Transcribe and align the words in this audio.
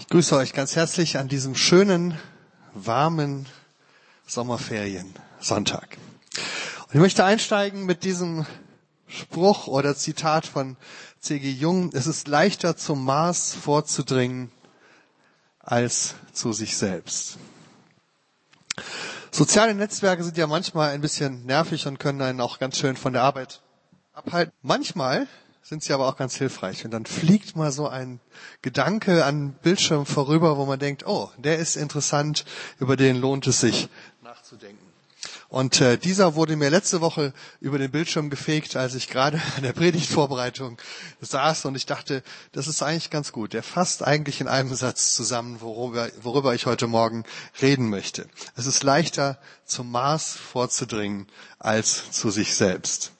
Ich 0.00 0.08
grüße 0.08 0.34
euch 0.34 0.54
ganz 0.54 0.76
herzlich 0.76 1.18
an 1.18 1.28
diesem 1.28 1.54
schönen, 1.54 2.18
warmen 2.72 3.46
Sommerferien-Sonntag. 4.26 5.98
Und 6.88 6.94
ich 6.94 7.00
möchte 7.00 7.22
einsteigen 7.22 7.84
mit 7.84 8.02
diesem 8.02 8.46
Spruch 9.06 9.66
oder 9.66 9.94
Zitat 9.94 10.46
von 10.46 10.78
C.G. 11.20 11.50
Jung. 11.50 11.90
Es 11.92 12.06
ist 12.06 12.28
leichter 12.28 12.78
zum 12.78 13.04
Mars 13.04 13.54
vorzudringen 13.54 14.50
als 15.58 16.14
zu 16.32 16.54
sich 16.54 16.78
selbst. 16.78 17.36
Soziale 19.30 19.74
Netzwerke 19.74 20.24
sind 20.24 20.38
ja 20.38 20.46
manchmal 20.46 20.90
ein 20.92 21.02
bisschen 21.02 21.44
nervig 21.44 21.86
und 21.86 21.98
können 22.00 22.22
einen 22.22 22.40
auch 22.40 22.58
ganz 22.58 22.78
schön 22.78 22.96
von 22.96 23.12
der 23.12 23.22
Arbeit 23.22 23.60
abhalten. 24.14 24.54
Manchmal 24.62 25.28
sind 25.70 25.84
sie 25.84 25.92
aber 25.92 26.08
auch 26.08 26.16
ganz 26.16 26.34
hilfreich. 26.34 26.84
Und 26.84 26.90
dann 26.90 27.06
fliegt 27.06 27.54
mal 27.54 27.70
so 27.70 27.86
ein 27.86 28.18
Gedanke 28.60 29.24
an 29.24 29.52
Bildschirm 29.62 30.04
vorüber, 30.04 30.56
wo 30.56 30.66
man 30.66 30.80
denkt, 30.80 31.06
oh, 31.06 31.30
der 31.38 31.58
ist 31.58 31.76
interessant, 31.76 32.44
über 32.80 32.96
den 32.96 33.16
lohnt 33.16 33.46
es 33.46 33.60
sich 33.60 33.88
nachzudenken. 34.20 34.84
Und 35.48 35.80
äh, 35.80 35.96
dieser 35.96 36.34
wurde 36.34 36.56
mir 36.56 36.70
letzte 36.70 37.00
Woche 37.00 37.32
über 37.60 37.78
den 37.78 37.92
Bildschirm 37.92 38.30
gefegt, 38.30 38.74
als 38.74 38.96
ich 38.96 39.08
gerade 39.08 39.40
an 39.56 39.62
der 39.62 39.72
Predigtvorbereitung 39.72 40.76
saß 41.20 41.66
und 41.66 41.76
ich 41.76 41.86
dachte, 41.86 42.24
das 42.50 42.66
ist 42.66 42.82
eigentlich 42.82 43.10
ganz 43.10 43.30
gut. 43.30 43.52
Der 43.52 43.62
fasst 43.62 44.04
eigentlich 44.04 44.40
in 44.40 44.48
einem 44.48 44.74
Satz 44.74 45.14
zusammen, 45.14 45.60
worüber, 45.60 46.08
worüber 46.20 46.52
ich 46.52 46.66
heute 46.66 46.88
Morgen 46.88 47.22
reden 47.62 47.90
möchte. 47.90 48.26
Es 48.56 48.66
ist 48.66 48.82
leichter, 48.82 49.38
zum 49.64 49.92
Mars 49.92 50.32
vorzudringen 50.34 51.28
als 51.60 52.10
zu 52.10 52.32
sich 52.32 52.56
selbst. 52.56 53.12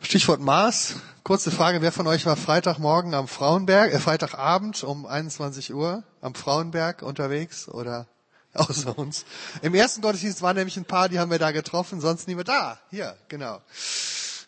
Stichwort 0.00 0.40
Mars. 0.40 0.94
Kurze 1.24 1.50
Frage, 1.50 1.82
wer 1.82 1.92
von 1.92 2.06
euch 2.06 2.24
war 2.24 2.36
Freitagmorgen 2.36 3.14
am 3.14 3.28
Frauenberg, 3.28 3.92
äh, 3.92 3.98
Freitagabend 3.98 4.82
um 4.84 5.04
21 5.04 5.74
Uhr 5.74 6.04
am 6.20 6.34
Frauenberg 6.34 7.02
unterwegs 7.02 7.68
oder 7.68 8.06
außer 8.54 8.96
uns? 8.96 9.26
Im 9.60 9.74
ersten 9.74 10.00
Gottesdienst 10.00 10.40
waren 10.40 10.56
nämlich 10.56 10.76
ein 10.76 10.84
paar, 10.84 11.08
die 11.08 11.18
haben 11.18 11.30
wir 11.30 11.38
da 11.38 11.50
getroffen, 11.50 12.00
sonst 12.00 12.28
niemand 12.28 12.48
da. 12.48 12.78
Hier, 12.90 13.16
genau. 13.28 13.60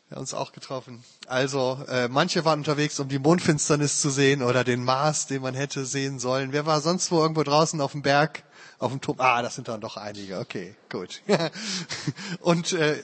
Wir 0.08 0.16
haben 0.16 0.22
uns 0.22 0.34
auch 0.34 0.52
getroffen. 0.52 1.04
Also 1.26 1.78
äh, 1.88 2.08
manche 2.08 2.44
waren 2.44 2.60
unterwegs, 2.60 2.98
um 3.00 3.08
die 3.08 3.18
Mondfinsternis 3.18 4.00
zu 4.00 4.08
sehen 4.08 4.42
oder 4.42 4.64
den 4.64 4.82
Mars, 4.82 5.26
den 5.26 5.42
man 5.42 5.54
hätte 5.54 5.84
sehen 5.84 6.18
sollen. 6.20 6.52
Wer 6.52 6.64
war 6.64 6.80
sonst 6.80 7.10
wo 7.10 7.20
irgendwo 7.20 7.42
draußen 7.42 7.80
auf 7.80 7.92
dem 7.92 8.02
Berg, 8.02 8.44
auf 8.78 8.92
dem 8.92 9.00
Turm? 9.00 9.16
Ah, 9.20 9.42
das 9.42 9.56
sind 9.56 9.68
dann 9.68 9.80
doch 9.80 9.96
einige. 9.96 10.38
Okay, 10.38 10.74
gut. 10.88 11.22
Und 12.40 12.72
äh, 12.72 13.02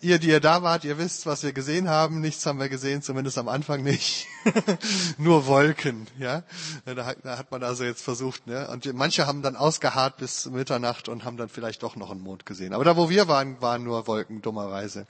ihr, 0.00 0.18
die 0.18 0.28
ihr 0.28 0.40
da 0.40 0.62
wart, 0.62 0.84
ihr 0.84 0.98
wisst, 0.98 1.26
was 1.26 1.42
wir 1.42 1.52
gesehen 1.52 1.88
haben. 1.88 2.20
Nichts 2.20 2.44
haben 2.46 2.58
wir 2.58 2.68
gesehen, 2.68 3.02
zumindest 3.02 3.38
am 3.38 3.48
Anfang 3.48 3.82
nicht. 3.82 4.26
Nur 5.18 5.46
Wolken, 5.46 6.06
ja. 6.18 6.42
Da, 6.84 7.14
da, 7.14 7.38
hat 7.38 7.50
man 7.50 7.62
also 7.62 7.84
jetzt 7.84 8.02
versucht, 8.02 8.46
ne. 8.46 8.68
Und 8.68 8.92
manche 8.94 9.26
haben 9.26 9.42
dann 9.42 9.56
ausgeharrt 9.56 10.16
bis 10.16 10.46
Mitternacht 10.46 11.08
und 11.08 11.24
haben 11.24 11.36
dann 11.36 11.48
vielleicht 11.48 11.82
doch 11.82 11.96
noch 11.96 12.10
einen 12.10 12.20
Mond 12.20 12.46
gesehen. 12.46 12.72
Aber 12.72 12.84
da, 12.84 12.96
wo 12.96 13.10
wir 13.10 13.28
waren, 13.28 13.60
waren 13.60 13.84
nur 13.84 14.06
Wolken, 14.06 14.42
dummerweise. 14.42 15.06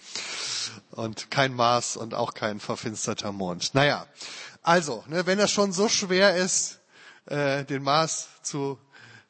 Und 0.91 1.31
kein 1.31 1.55
Mars 1.55 1.97
und 1.97 2.15
auch 2.15 2.35
kein 2.35 2.61
verfinsterter 2.61 3.33
Mond. 3.33 3.75
Naja, 3.75 4.07
also, 4.63 5.05
ne, 5.09 5.27
wenn 5.27 5.39
das 5.39 5.51
schon 5.51 5.73
so 5.73 5.89
schwer 5.89 6.37
ist, 6.37 6.81
äh, 7.27 7.65
den 7.65 7.83
Mars 7.83 8.29
zu 8.43 8.79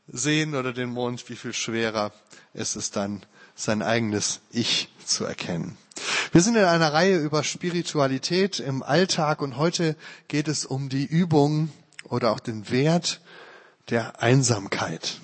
sehen 0.08 0.55
oder 0.55 0.72
den 0.72 0.91
Mond, 0.91 1.28
wie 1.28 1.36
viel 1.36 1.53
schwerer 1.53 2.12
ist 2.53 2.77
es 2.77 2.91
dann, 2.91 3.25
sein 3.62 3.83
eigenes 3.83 4.41
Ich 4.50 4.89
zu 5.05 5.25
erkennen. 5.25 5.77
Wir 6.33 6.41
sind 6.41 6.56
in 6.56 6.64
einer 6.64 6.92
Reihe 6.92 7.19
über 7.19 7.44
Spiritualität 7.44 8.58
im 8.61 8.83
Alltag 8.83 9.42
und 9.42 9.56
heute 9.56 9.97
geht 10.28 10.48
es 10.48 10.64
um 10.64 10.89
die 10.89 11.05
Übung 11.05 11.70
oder 12.05 12.31
auch 12.31 12.41
den 12.41 12.70
Wert 12.70 13.20
der 13.91 14.22
Einsamkeit. 14.22 15.20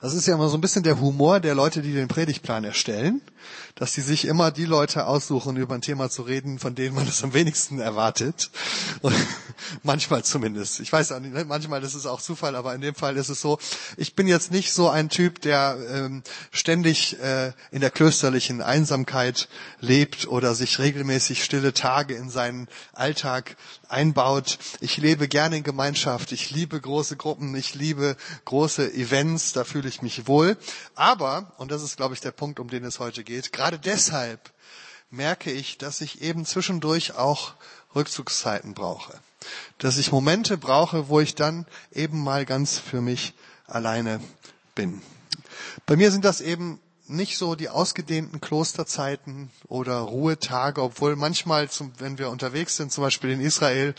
Das 0.00 0.14
ist 0.14 0.26
ja 0.26 0.34
immer 0.34 0.48
so 0.48 0.56
ein 0.56 0.62
bisschen 0.62 0.82
der 0.82 0.98
Humor 0.98 1.40
der 1.40 1.54
Leute, 1.54 1.82
die 1.82 1.92
den 1.92 2.08
Predigtplan 2.08 2.64
erstellen, 2.64 3.20
dass 3.74 3.92
sie 3.92 4.00
sich 4.00 4.24
immer 4.24 4.50
die 4.50 4.64
Leute 4.64 5.06
aussuchen, 5.06 5.58
über 5.58 5.74
ein 5.74 5.82
Thema 5.82 6.08
zu 6.08 6.22
reden, 6.22 6.58
von 6.58 6.74
denen 6.74 6.94
man 6.94 7.06
es 7.06 7.22
am 7.22 7.34
wenigsten 7.34 7.80
erwartet. 7.80 8.50
Und 9.02 9.14
manchmal 9.82 10.24
zumindest. 10.24 10.80
Ich 10.80 10.90
weiß 10.90 11.10
ne, 11.20 11.44
manchmal 11.44 11.82
ist 11.82 11.94
es 11.94 12.06
auch 12.06 12.22
Zufall, 12.22 12.56
aber 12.56 12.74
in 12.74 12.80
dem 12.80 12.94
Fall 12.94 13.18
ist 13.18 13.28
es 13.28 13.42
so. 13.42 13.58
Ich 13.98 14.14
bin 14.14 14.26
jetzt 14.26 14.50
nicht 14.50 14.72
so 14.72 14.88
ein 14.88 15.10
Typ, 15.10 15.42
der 15.42 15.76
ähm, 15.92 16.22
ständig 16.50 17.20
äh, 17.20 17.52
in 17.70 17.82
der 17.82 17.90
klösterlichen 17.90 18.62
Einsamkeit 18.62 19.48
lebt 19.80 20.28
oder 20.28 20.54
sich 20.54 20.78
regelmäßig 20.78 21.44
stille 21.44 21.74
Tage 21.74 22.14
in 22.14 22.30
seinen 22.30 22.68
Alltag 22.94 23.56
einbaut. 23.88 24.58
Ich 24.80 24.96
lebe 24.96 25.28
gerne 25.28 25.58
in 25.58 25.62
Gemeinschaft. 25.62 26.32
Ich 26.32 26.50
liebe 26.50 26.80
große 26.80 27.16
Gruppen. 27.16 27.54
Ich 27.54 27.74
liebe 27.74 28.16
große 28.46 28.94
Events. 28.94 29.52
Da 29.52 29.64
fühle 29.64 29.89
ich 29.90 30.02
mich 30.02 30.26
wohl. 30.26 30.56
Aber, 30.94 31.52
und 31.58 31.70
das 31.70 31.82
ist, 31.82 31.96
glaube 31.98 32.14
ich, 32.14 32.20
der 32.20 32.30
Punkt, 32.30 32.58
um 32.58 32.68
den 32.68 32.84
es 32.84 32.98
heute 32.98 33.22
geht, 33.22 33.52
gerade 33.52 33.78
deshalb 33.78 34.50
merke 35.10 35.50
ich, 35.50 35.76
dass 35.76 36.00
ich 36.00 36.22
eben 36.22 36.46
zwischendurch 36.46 37.16
auch 37.16 37.54
Rückzugszeiten 37.94 38.74
brauche. 38.74 39.18
Dass 39.78 39.98
ich 39.98 40.12
Momente 40.12 40.56
brauche, 40.56 41.08
wo 41.08 41.20
ich 41.20 41.34
dann 41.34 41.66
eben 41.92 42.22
mal 42.22 42.46
ganz 42.46 42.78
für 42.78 43.00
mich 43.00 43.34
alleine 43.66 44.20
bin. 44.74 45.02
Bei 45.86 45.96
mir 45.96 46.10
sind 46.10 46.24
das 46.24 46.40
eben 46.40 46.80
nicht 47.10 47.38
so 47.38 47.56
die 47.56 47.68
ausgedehnten 47.68 48.40
Klosterzeiten 48.40 49.50
oder 49.66 49.98
Ruhetage, 49.98 50.80
obwohl 50.80 51.16
manchmal, 51.16 51.68
wenn 51.98 52.18
wir 52.18 52.30
unterwegs 52.30 52.76
sind, 52.76 52.92
zum 52.92 53.02
Beispiel 53.02 53.30
in 53.30 53.40
Israel 53.40 53.94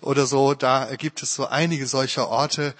oder 0.00 0.26
so, 0.26 0.54
da 0.54 0.94
gibt 0.96 1.22
es 1.22 1.34
so 1.34 1.46
einige 1.46 1.86
solcher 1.86 2.28
Orte, 2.28 2.74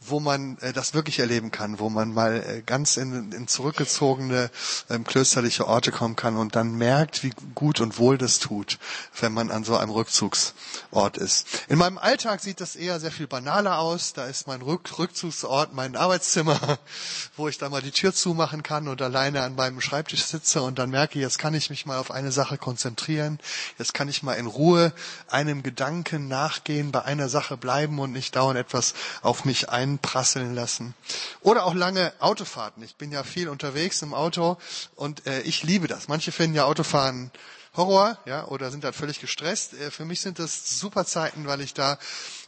wo 0.00 0.20
man 0.20 0.58
äh, 0.58 0.72
das 0.72 0.94
wirklich 0.94 1.18
erleben 1.18 1.50
kann, 1.50 1.80
wo 1.80 1.90
man 1.90 2.14
mal 2.14 2.36
äh, 2.36 2.62
ganz 2.62 2.96
in, 2.96 3.32
in 3.32 3.48
zurückgezogene 3.48 4.50
ähm, 4.90 5.02
klösterliche 5.04 5.66
Orte 5.66 5.90
kommen 5.90 6.14
kann 6.14 6.36
und 6.36 6.54
dann 6.54 6.74
merkt, 6.74 7.24
wie 7.24 7.32
gut 7.54 7.80
und 7.80 7.98
wohl 7.98 8.16
das 8.16 8.38
tut, 8.38 8.78
wenn 9.20 9.32
man 9.32 9.50
an 9.50 9.64
so 9.64 9.76
einem 9.76 9.90
Rückzugsort 9.90 11.16
ist. 11.16 11.46
In 11.68 11.78
meinem 11.78 11.98
Alltag 11.98 12.40
sieht 12.40 12.60
das 12.60 12.76
eher 12.76 13.00
sehr 13.00 13.10
viel 13.10 13.26
banaler 13.26 13.78
aus. 13.78 14.12
Da 14.12 14.26
ist 14.26 14.46
mein 14.46 14.62
Rück 14.62 14.98
Rückzugsort 14.98 15.74
mein 15.74 15.96
Arbeitszimmer, 15.96 16.78
wo 17.36 17.48
ich 17.48 17.58
da 17.58 17.68
mal 17.68 17.82
die 17.82 17.90
Tür 17.90 18.14
zumachen 18.14 18.62
kann 18.62 18.86
und 18.86 19.02
alleine 19.02 19.42
an 19.42 19.56
meinem 19.56 19.80
Schreibtisch 19.80 20.24
sitze 20.24 20.62
und 20.62 20.78
dann 20.78 20.90
merke, 20.90 21.18
jetzt 21.18 21.40
kann 21.40 21.54
ich 21.54 21.70
mich 21.70 21.86
mal 21.86 21.98
auf 21.98 22.12
eine 22.12 22.30
Sache 22.30 22.56
konzentrieren. 22.56 23.40
Jetzt 23.78 23.94
kann 23.94 24.08
ich 24.08 24.22
mal 24.22 24.34
in 24.34 24.46
Ruhe 24.46 24.92
einem 25.28 25.64
Gedanken 25.64 26.28
nachgehen, 26.28 26.92
bei 26.92 27.02
einer 27.02 27.28
Sache 27.28 27.56
bleiben 27.56 27.98
und 27.98 28.12
nicht 28.12 28.36
dauernd 28.36 28.58
etwas 28.58 28.94
auf 29.22 29.44
mich 29.44 29.68
ein 29.68 29.87
einprasseln 29.88 30.54
lassen. 30.54 30.94
Oder 31.40 31.64
auch 31.64 31.74
lange 31.74 32.12
Autofahrten. 32.20 32.82
Ich 32.82 32.96
bin 32.96 33.12
ja 33.12 33.24
viel 33.24 33.48
unterwegs 33.48 34.02
im 34.02 34.14
Auto 34.14 34.58
und 34.94 35.26
äh, 35.26 35.40
ich 35.42 35.62
liebe 35.62 35.88
das. 35.88 36.08
Manche 36.08 36.32
finden 36.32 36.56
ja 36.56 36.64
Autofahren 36.64 37.30
Horror, 37.76 38.18
ja, 38.26 38.46
oder 38.46 38.70
sind 38.70 38.84
dann 38.84 38.92
völlig 38.92 39.20
gestresst. 39.20 39.74
Äh, 39.74 39.90
für 39.90 40.04
mich 40.04 40.20
sind 40.20 40.38
das 40.38 40.78
super 40.78 41.04
Zeiten, 41.04 41.46
weil 41.46 41.60
ich 41.60 41.74
da 41.74 41.98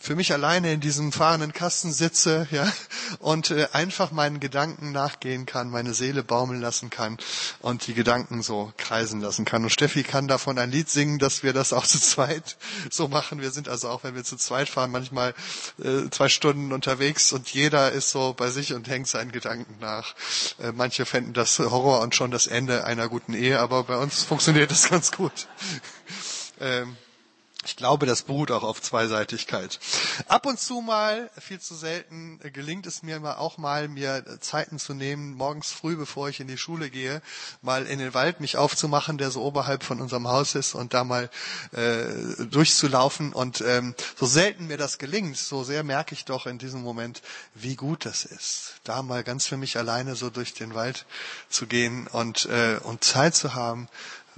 für 0.03 0.17
mich 0.17 0.33
alleine 0.33 0.73
in 0.73 0.81
diesem 0.81 1.13
fahrenden 1.13 1.53
Kasten 1.53 1.93
sitze, 1.93 2.49
ja, 2.51 2.67
und 3.19 3.51
äh, 3.51 3.69
einfach 3.73 4.13
meinen 4.13 4.41
Gedanken 4.41 4.93
nachgehen 4.93 5.45
kann, 5.45 5.69
meine 5.71 5.93
Seele 5.93 6.25
baumeln 6.25 6.59
lassen 6.63 6.89
kann 6.89 7.19
und 7.61 7.87
die 7.87 7.93
Gedanken 7.93 8.43
so 8.43 8.73
kreisen 8.79 9.21
lassen 9.21 9.45
kann. 9.45 9.63
Und 9.63 9.69
Steffi 9.71 10.03
kann 10.03 10.27
davon 10.27 10.59
ein 10.59 10.71
Lied 10.71 10.89
singen, 10.89 11.19
dass 11.19 11.43
wir 11.43 11.53
das 11.53 11.75
auch 11.75 11.87
zu 11.87 12.01
zweit 12.01 12.57
so 12.91 13.09
machen. 13.09 13.43
Wir 13.43 13.51
sind 13.51 13.69
also 13.69 13.91
auch, 13.91 14.03
wenn 14.03 14.15
wir 14.15 14.25
zu 14.25 14.37
zweit 14.37 14.71
fahren, 14.71 14.91
manchmal 14.91 15.35
äh, 15.83 16.09
zwei 16.11 16.31
Stunden 16.31 16.73
unterwegs 16.73 17.31
und 17.35 17.51
jeder 17.51 17.93
ist 17.93 18.11
so 18.11 18.33
bei 18.33 18.49
sich 18.49 18.73
und 18.73 18.89
hängt 18.89 19.07
seinen 19.07 19.33
Gedanken 19.33 19.77
nach. 19.81 20.15
Äh, 20.63 20.73
manche 20.73 21.05
fänden 21.05 21.35
das 21.35 21.59
Horror 21.59 22.01
und 22.01 22.15
schon 22.15 22.31
das 22.31 22.47
Ende 22.47 22.85
einer 22.85 23.11
guten 23.11 23.35
Ehe, 23.35 23.61
aber 23.61 23.85
bei 23.85 23.99
uns 23.99 24.23
funktioniert 24.23 24.71
das 24.71 24.89
ganz 24.89 25.13
gut. 25.13 25.47
ähm, 26.59 26.97
ich 27.67 27.77
glaube, 27.77 28.07
das 28.07 28.23
beruht 28.23 28.51
auch 28.51 28.63
auf 28.63 28.81
Zweiseitigkeit. 28.81 29.79
Ab 30.29 30.47
und 30.47 30.59
zu 30.59 30.81
mal, 30.81 31.31
viel 31.39 31.61
zu 31.61 31.75
selten, 31.75 32.41
gelingt 32.55 32.87
es 32.87 33.03
mir 33.03 33.21
auch 33.39 33.59
mal, 33.59 33.87
mir 33.87 34.25
Zeiten 34.41 34.79
zu 34.79 34.95
nehmen, 34.95 35.35
morgens 35.35 35.71
früh, 35.71 35.95
bevor 35.95 36.31
ich 36.31 36.41
in 36.41 36.49
die 36.49 36.57
Schule 36.57 36.89
gehe, 36.89 37.21
mal 37.61 37.87
in 37.87 37.99
den 37.99 38.15
Wald 38.15 38.41
mich 38.41 38.57
aufzumachen, 38.57 39.19
der 39.19 39.31
so 39.31 39.43
oberhalb 39.43 39.85
von 39.85 40.01
unserem 40.01 40.27
Haus 40.27 40.55
ist, 40.55 40.75
und 40.75 40.95
da 40.95 41.05
mal 41.05 41.29
äh, 41.73 42.47
durchzulaufen. 42.47 43.35
Und 43.35 43.61
ähm, 43.61 43.95
so 44.19 44.25
selten 44.25 44.67
mir 44.67 44.79
das 44.79 44.97
gelingt, 44.97 45.37
so 45.37 45.63
sehr 45.63 45.83
merke 45.83 46.15
ich 46.15 46.25
doch 46.25 46.47
in 46.47 46.57
diesem 46.57 46.81
Moment, 46.81 47.21
wie 47.55 47.77
gut 47.77 48.07
das 48.07 48.25
ist, 48.25 48.77
da 48.85 49.03
mal 49.03 49.23
ganz 49.23 49.47
für 49.47 49.59
mich 49.59 49.77
alleine 49.77 50.17
so 50.17 50.31
durch 50.31 50.55
den 50.55 50.75
Wald 50.75 51.05
zu 51.51 51.67
gehen 51.67 52.07
und, 52.07 52.47
äh, 52.47 52.79
und 52.83 53.05
Zeit 53.05 53.35
zu 53.35 53.53
haben, 53.53 53.89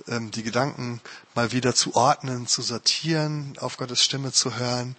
die 0.06 0.42
Gedanken 0.42 1.00
mal 1.34 1.52
wieder 1.52 1.74
zu 1.74 1.94
ordnen, 1.94 2.46
zu 2.46 2.62
sortieren, 2.62 3.56
auf 3.60 3.76
Gottes 3.76 4.02
Stimme 4.02 4.32
zu 4.32 4.56
hören 4.56 4.96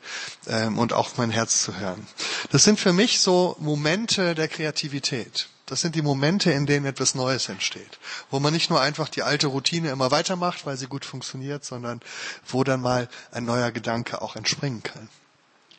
ähm, 0.48 0.78
und 0.78 0.94
auf 0.94 1.18
mein 1.18 1.30
Herz 1.30 1.62
zu 1.62 1.78
hören. 1.78 2.08
Das 2.52 2.64
sind 2.64 2.80
für 2.80 2.94
mich 2.94 3.20
so 3.20 3.56
Momente 3.60 4.36
der 4.36 4.48
Kreativität. 4.48 5.50
Das 5.66 5.82
sind 5.82 5.96
die 5.96 6.02
Momente, 6.02 6.52
in 6.52 6.66
denen 6.66 6.86
etwas 6.86 7.16
Neues 7.16 7.48
entsteht, 7.48 8.00
wo 8.30 8.40
man 8.40 8.54
nicht 8.54 8.70
nur 8.70 8.82
einfach 8.82 9.08
die 9.08 9.24
alte 9.24 9.48
Routine 9.48 9.92
immer 9.92 10.12
weitermacht, 10.12 10.66
weil 10.66 10.78
sie 10.78 10.88
gut 10.88 11.06
funktioniert, 11.06 11.64
sondern 11.64 12.02
wo 12.46 12.64
dann 12.64 12.82
mal 12.82 13.08
ein 13.32 13.46
neuer 13.46 13.72
Gedanke 13.72 14.22
auch 14.22 14.36
entspringen 14.36 14.84
kann. 14.84 15.10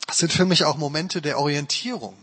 Es 0.09 0.19
sind 0.19 0.33
für 0.33 0.47
mich 0.47 0.65
auch 0.65 0.77
Momente 0.77 1.21
der 1.21 1.39
Orientierung, 1.39 2.17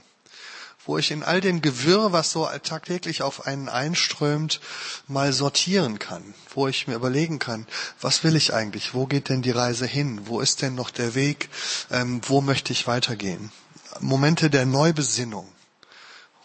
wo 0.86 0.98
ich 0.98 1.12
in 1.12 1.24
all 1.24 1.42
dem 1.42 1.62
Gewirr, 1.62 2.12
was 2.12 2.32
so 2.32 2.48
tagtäglich 2.64 3.22
auf 3.22 3.46
einen 3.46 3.70
einströmt, 3.70 4.60
mal 5.08 5.34
sortieren 5.34 6.00
kann, 6.00 6.34
wo 6.54 6.68
ich 6.68 6.88
mir 6.88 6.96
überlegen 6.96 7.40
kann, 7.40 7.68
was 8.00 8.24
will 8.24 8.36
ich 8.36 8.54
eigentlich, 8.54 8.94
wo 8.94 9.06
geht 9.06 9.30
denn 9.30 9.42
die 9.42 9.52
Reise 9.52 9.86
hin, 9.86 10.22
wo 10.26 10.40
ist 10.40 10.62
denn 10.62 10.76
noch 10.76 10.90
der 10.90 11.16
Weg, 11.16 11.50
ähm, 11.92 12.22
wo 12.28 12.42
möchte 12.42 12.74
ich 12.74 12.88
weitergehen. 12.88 13.52
Momente 14.00 14.50
der 14.50 14.66
Neubesinnung 14.66 15.48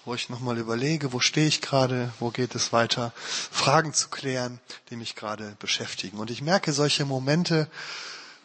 wo 0.07 0.15
ich 0.15 0.29
nochmal 0.29 0.57
überlege, 0.57 1.13
wo 1.13 1.19
stehe 1.19 1.49
ich 1.49 1.61
gerade, 1.61 2.13
wo 2.21 2.31
geht 2.31 2.55
es 2.55 2.73
weiter, 2.73 3.13
Fragen 3.17 3.93
zu 3.93 4.09
klären, 4.09 4.61
die 4.89 4.95
mich 4.95 5.17
gerade 5.17 5.57
beschäftigen. 5.59 6.19
Und 6.19 6.31
ich 6.31 6.43
merke, 6.43 6.73
solche 6.73 7.05
Momente 7.05 7.69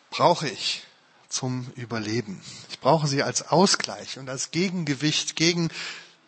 brauche 0.09 0.49
ich 0.49 0.83
zum 1.31 1.71
Überleben. 1.75 2.41
Ich 2.69 2.79
brauche 2.79 3.07
sie 3.07 3.23
als 3.23 3.49
Ausgleich 3.49 4.19
und 4.19 4.29
als 4.29 4.51
Gegengewicht 4.51 5.35
gegen 5.35 5.69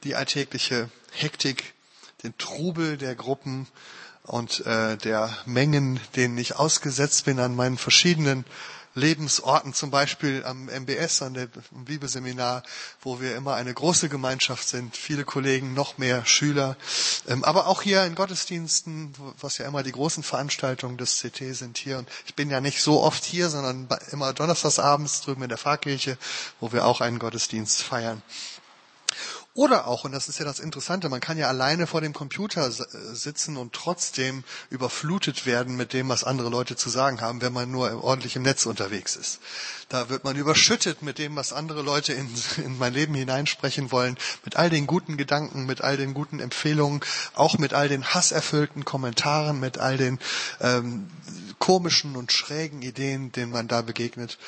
die 0.03 0.15
alltägliche 0.15 0.89
Hektik, 1.11 1.73
den 2.23 2.37
Trubel 2.37 2.97
der 2.97 3.15
Gruppen 3.15 3.67
und 4.23 4.65
äh, 4.65 4.97
der 4.97 5.35
Mengen, 5.45 5.99
denen 6.15 6.37
ich 6.37 6.55
ausgesetzt 6.55 7.25
bin 7.25 7.39
an 7.39 7.55
meinen 7.55 7.77
verschiedenen 7.77 8.45
Lebensorten, 8.95 9.73
zum 9.73 9.89
Beispiel 9.89 10.43
am 10.45 10.69
MBS, 10.69 11.21
an 11.21 11.33
dem 11.33 11.49
Bibelseminar, 11.71 12.63
wo 13.01 13.19
wir 13.19 13.35
immer 13.35 13.55
eine 13.55 13.73
große 13.73 14.07
Gemeinschaft 14.07 14.67
sind, 14.67 14.95
viele 14.95 15.23
Kollegen, 15.23 15.73
noch 15.73 15.97
mehr 15.97 16.25
Schüler, 16.25 16.77
ähm, 17.27 17.43
aber 17.43 17.67
auch 17.67 17.81
hier 17.81 18.03
in 18.05 18.15
Gottesdiensten, 18.15 19.13
was 19.41 19.57
ja 19.57 19.65
immer 19.65 19.83
die 19.83 19.91
großen 19.91 20.23
Veranstaltungen 20.23 20.97
des 20.97 21.19
CT 21.19 21.55
sind 21.55 21.77
hier. 21.77 21.97
Und 21.97 22.09
ich 22.25 22.35
bin 22.35 22.49
ja 22.49 22.61
nicht 22.61 22.81
so 22.81 23.01
oft 23.01 23.23
hier, 23.23 23.49
sondern 23.49 23.87
immer 24.11 24.33
donnerstagsabends 24.33 25.21
drüben 25.21 25.43
in 25.43 25.49
der 25.49 25.57
Pfarrkirche, 25.57 26.17
wo 26.59 26.71
wir 26.71 26.85
auch 26.85 27.01
einen 27.01 27.19
Gottesdienst 27.19 27.81
feiern. 27.81 28.21
Oder 29.55 29.85
auch, 29.85 30.03
und 30.03 30.11
das 30.13 30.29
ist 30.29 30.39
ja 30.39 30.45
das 30.45 30.59
Interessante, 30.59 31.09
man 31.09 31.19
kann 31.19 31.37
ja 31.37 31.47
alleine 31.47 31.85
vor 31.85 32.01
dem 32.01 32.13
Computer 32.13 32.67
äh, 32.67 32.71
sitzen 33.13 33.55
und 33.55 33.71
trotzdem 33.73 34.43
überflutet 34.71 35.45
werden 35.45 35.75
mit 35.75 35.93
dem, 35.93 36.09
was 36.09 36.23
andere 36.23 36.49
Leute 36.49 36.75
zu 36.75 36.89
sagen 36.89 37.21
haben, 37.21 37.39
wenn 37.41 37.53
man 37.53 37.69
nur 37.69 38.03
ordentlich 38.03 38.35
im 38.35 38.41
Netz 38.41 38.65
unterwegs 38.65 39.15
ist. 39.15 39.39
Da 39.89 40.09
wird 40.09 40.23
man 40.23 40.35
überschüttet 40.35 41.03
mit 41.03 41.19
dem, 41.19 41.35
was 41.35 41.53
andere 41.53 41.83
Leute 41.83 42.13
in, 42.13 42.27
in 42.65 42.79
mein 42.79 42.95
Leben 42.95 43.13
hineinsprechen 43.13 43.91
wollen, 43.91 44.17
mit 44.43 44.55
all 44.55 44.71
den 44.71 44.87
guten 44.87 45.17
Gedanken, 45.17 45.67
mit 45.67 45.81
all 45.81 45.97
den 45.97 46.15
guten 46.15 46.39
Empfehlungen, 46.39 47.01
auch 47.35 47.59
mit 47.59 47.75
all 47.75 47.87
den 47.87 48.03
hasserfüllten 48.03 48.85
Kommentaren, 48.85 49.59
mit 49.59 49.77
all 49.77 49.97
den 49.97 50.17
ähm, 50.61 51.11
komischen 51.59 52.15
und 52.15 52.31
schrägen 52.31 52.81
Ideen, 52.81 53.31
denen 53.31 53.51
man 53.51 53.67
da 53.67 53.83
begegnet. 53.83 54.39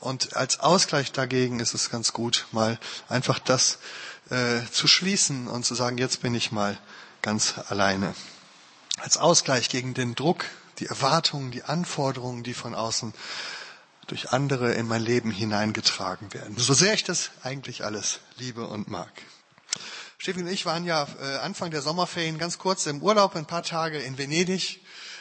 Und 0.00 0.36
als 0.36 0.60
Ausgleich 0.60 1.12
dagegen 1.12 1.60
ist 1.60 1.72
es 1.72 1.88
ganz 1.88 2.12
gut, 2.12 2.46
mal 2.52 2.78
einfach 3.08 3.38
das 3.38 3.78
äh, 4.30 4.60
zu 4.70 4.86
schließen 4.86 5.48
und 5.48 5.64
zu 5.64 5.74
sagen, 5.74 5.98
jetzt 5.98 6.22
bin 6.22 6.34
ich 6.34 6.52
mal 6.52 6.78
ganz 7.22 7.54
alleine. 7.68 8.14
Als 8.98 9.16
Ausgleich 9.16 9.68
gegen 9.68 9.94
den 9.94 10.14
Druck, 10.14 10.44
die 10.78 10.86
Erwartungen, 10.86 11.50
die 11.50 11.64
Anforderungen, 11.64 12.42
die 12.42 12.54
von 12.54 12.74
außen 12.74 13.12
durch 14.06 14.30
andere 14.30 14.72
in 14.72 14.88
mein 14.88 15.02
Leben 15.02 15.30
hineingetragen 15.30 16.32
werden. 16.34 16.56
So 16.58 16.74
sehr 16.74 16.94
ich 16.94 17.04
das 17.04 17.30
eigentlich 17.42 17.84
alles 17.84 18.20
liebe 18.38 18.66
und 18.66 18.88
mag. 18.88 19.10
Steffi 20.18 20.40
und 20.40 20.48
ich 20.48 20.66
waren 20.66 20.84
ja 20.84 21.06
äh, 21.20 21.36
Anfang 21.38 21.70
der 21.70 21.80
Sommerferien 21.80 22.38
ganz 22.38 22.58
kurz 22.58 22.86
im 22.86 23.02
Urlaub, 23.02 23.36
ein 23.36 23.46
paar 23.46 23.62
Tage 23.62 23.98
in 23.98 24.18
Venedig 24.18 24.79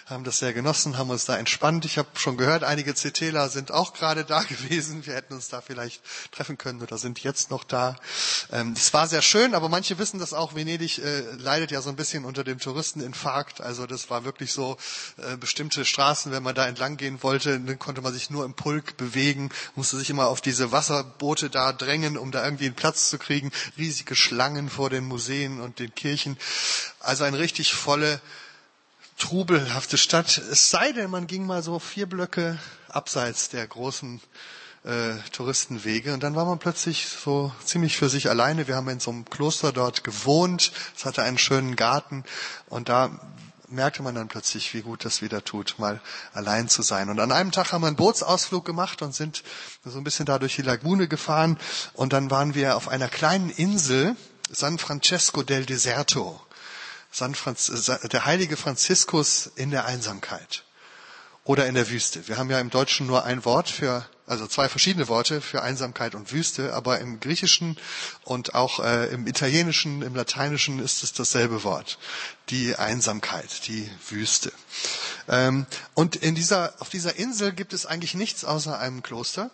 haben 0.09 0.23
das 0.23 0.39
sehr 0.39 0.53
genossen, 0.53 0.97
haben 0.97 1.09
uns 1.09 1.25
da 1.25 1.37
entspannt. 1.37 1.85
Ich 1.85 1.97
habe 1.97 2.09
schon 2.15 2.35
gehört, 2.35 2.63
einige 2.63 2.93
CTler 2.93 3.49
sind 3.49 3.71
auch 3.71 3.93
gerade 3.93 4.25
da 4.25 4.41
gewesen. 4.43 5.05
Wir 5.05 5.13
hätten 5.13 5.33
uns 5.33 5.49
da 5.49 5.61
vielleicht 5.61 6.01
treffen 6.31 6.57
können 6.57 6.81
oder 6.81 6.97
sind 6.97 7.19
jetzt 7.23 7.51
noch 7.51 7.63
da. 7.63 7.95
Ähm, 8.51 8.73
das 8.73 8.93
war 8.93 9.07
sehr 9.07 9.21
schön, 9.21 9.53
aber 9.53 9.69
manche 9.69 9.97
wissen 9.99 10.19
das 10.19 10.33
auch. 10.33 10.55
Venedig 10.55 10.99
äh, 10.99 11.21
leidet 11.37 11.71
ja 11.71 11.81
so 11.81 11.89
ein 11.89 11.95
bisschen 11.95 12.25
unter 12.25 12.43
dem 12.43 12.59
Touristeninfarkt. 12.59 13.61
Also 13.61 13.85
das 13.85 14.09
war 14.09 14.25
wirklich 14.25 14.51
so 14.51 14.77
äh, 15.17 15.37
bestimmte 15.37 15.85
Straßen, 15.85 16.31
wenn 16.31 16.43
man 16.43 16.55
da 16.55 16.67
entlang 16.67 16.97
gehen 16.97 17.21
wollte, 17.21 17.59
dann 17.59 17.77
konnte 17.77 18.01
man 18.01 18.13
sich 18.13 18.29
nur 18.29 18.45
im 18.45 18.53
Pulk 18.53 18.97
bewegen, 18.97 19.49
musste 19.75 19.97
sich 19.97 20.09
immer 20.09 20.27
auf 20.27 20.41
diese 20.41 20.71
Wasserboote 20.71 21.49
da 21.49 21.71
drängen, 21.71 22.17
um 22.17 22.31
da 22.31 22.43
irgendwie 22.43 22.65
einen 22.65 22.75
Platz 22.75 23.09
zu 23.09 23.19
kriegen. 23.19 23.51
Riesige 23.77 24.15
Schlangen 24.15 24.69
vor 24.69 24.89
den 24.89 25.05
Museen 25.05 25.61
und 25.61 25.79
den 25.79 25.93
Kirchen. 25.93 26.37
Also 26.99 27.23
eine 27.25 27.37
richtig 27.37 27.73
volle 27.73 28.19
trubelhafte 29.19 29.97
Stadt. 29.97 30.37
Es 30.37 30.71
sei 30.71 30.91
denn, 30.91 31.11
man 31.11 31.27
ging 31.27 31.45
mal 31.45 31.61
so 31.61 31.77
vier 31.77 32.07
Blöcke 32.07 32.57
abseits 32.87 33.49
der 33.49 33.67
großen 33.67 34.19
äh, 34.83 35.15
Touristenwege 35.31 36.13
und 36.13 36.23
dann 36.23 36.35
war 36.35 36.45
man 36.45 36.57
plötzlich 36.57 37.07
so 37.07 37.51
ziemlich 37.63 37.97
für 37.97 38.09
sich 38.09 38.29
alleine. 38.29 38.67
Wir 38.67 38.75
haben 38.75 38.89
in 38.89 38.99
so 38.99 39.11
einem 39.11 39.25
Kloster 39.25 39.71
dort 39.71 40.03
gewohnt. 40.03 40.71
Es 40.97 41.05
hatte 41.05 41.21
einen 41.21 41.37
schönen 41.37 41.75
Garten 41.75 42.23
und 42.69 42.89
da 42.89 43.11
merkte 43.67 44.01
man 44.01 44.15
dann 44.15 44.29
plötzlich, 44.29 44.73
wie 44.73 44.81
gut 44.81 45.05
das 45.05 45.21
wieder 45.21 45.43
tut, 45.43 45.75
mal 45.77 46.01
allein 46.33 46.69
zu 46.69 46.81
sein. 46.81 47.09
Und 47.09 47.19
an 47.19 47.31
einem 47.31 47.51
Tag 47.51 47.71
haben 47.71 47.81
wir 47.83 47.87
einen 47.87 47.95
Bootsausflug 47.97 48.65
gemacht 48.65 49.01
und 49.01 49.13
sind 49.13 49.43
so 49.85 49.97
ein 49.97 50.03
bisschen 50.03 50.25
da 50.25 50.39
durch 50.39 50.55
die 50.55 50.63
Lagune 50.63 51.07
gefahren 51.07 51.59
und 51.93 52.13
dann 52.13 52.31
waren 52.31 52.55
wir 52.55 52.75
auf 52.75 52.87
einer 52.87 53.09
kleinen 53.09 53.49
Insel, 53.49 54.15
San 54.51 54.79
Francesco 54.79 55.43
del 55.43 55.65
Deserto. 55.65 56.41
San 57.11 57.35
Franz 57.35 57.71
der 58.11 58.25
heilige 58.25 58.57
Franziskus 58.57 59.49
in 59.55 59.71
der 59.71 59.85
Einsamkeit 59.85 60.63
oder 61.43 61.65
in 61.65 61.73
der 61.73 61.89
Wüste. 61.89 62.27
Wir 62.27 62.37
haben 62.37 62.51
ja 62.51 62.59
im 62.59 62.69
Deutschen 62.69 63.07
nur 63.07 63.23
ein 63.23 63.43
Wort 63.43 63.69
für, 63.69 64.05
also 64.27 64.45
zwei 64.45 64.69
verschiedene 64.69 65.07
Worte 65.07 65.41
für 65.41 65.63
Einsamkeit 65.63 66.13
und 66.13 66.31
Wüste, 66.31 66.73
aber 66.75 66.99
im 66.99 67.19
Griechischen 67.19 67.77
und 68.23 68.53
auch 68.53 68.79
äh, 68.79 69.07
im 69.07 69.25
Italienischen, 69.25 70.03
im 70.03 70.13
Lateinischen 70.13 70.77
ist 70.77 71.01
es 71.01 71.13
dasselbe 71.13 71.63
Wort. 71.63 71.97
Die 72.49 72.75
Einsamkeit, 72.75 73.67
die 73.67 73.89
Wüste. 74.09 74.51
Ähm, 75.27 75.65
und 75.95 76.15
in 76.17 76.35
dieser, 76.35 76.75
auf 76.77 76.89
dieser 76.89 77.15
Insel 77.15 77.51
gibt 77.51 77.73
es 77.73 77.87
eigentlich 77.87 78.13
nichts 78.13 78.45
außer 78.45 78.77
einem 78.77 79.01
Kloster. 79.01 79.49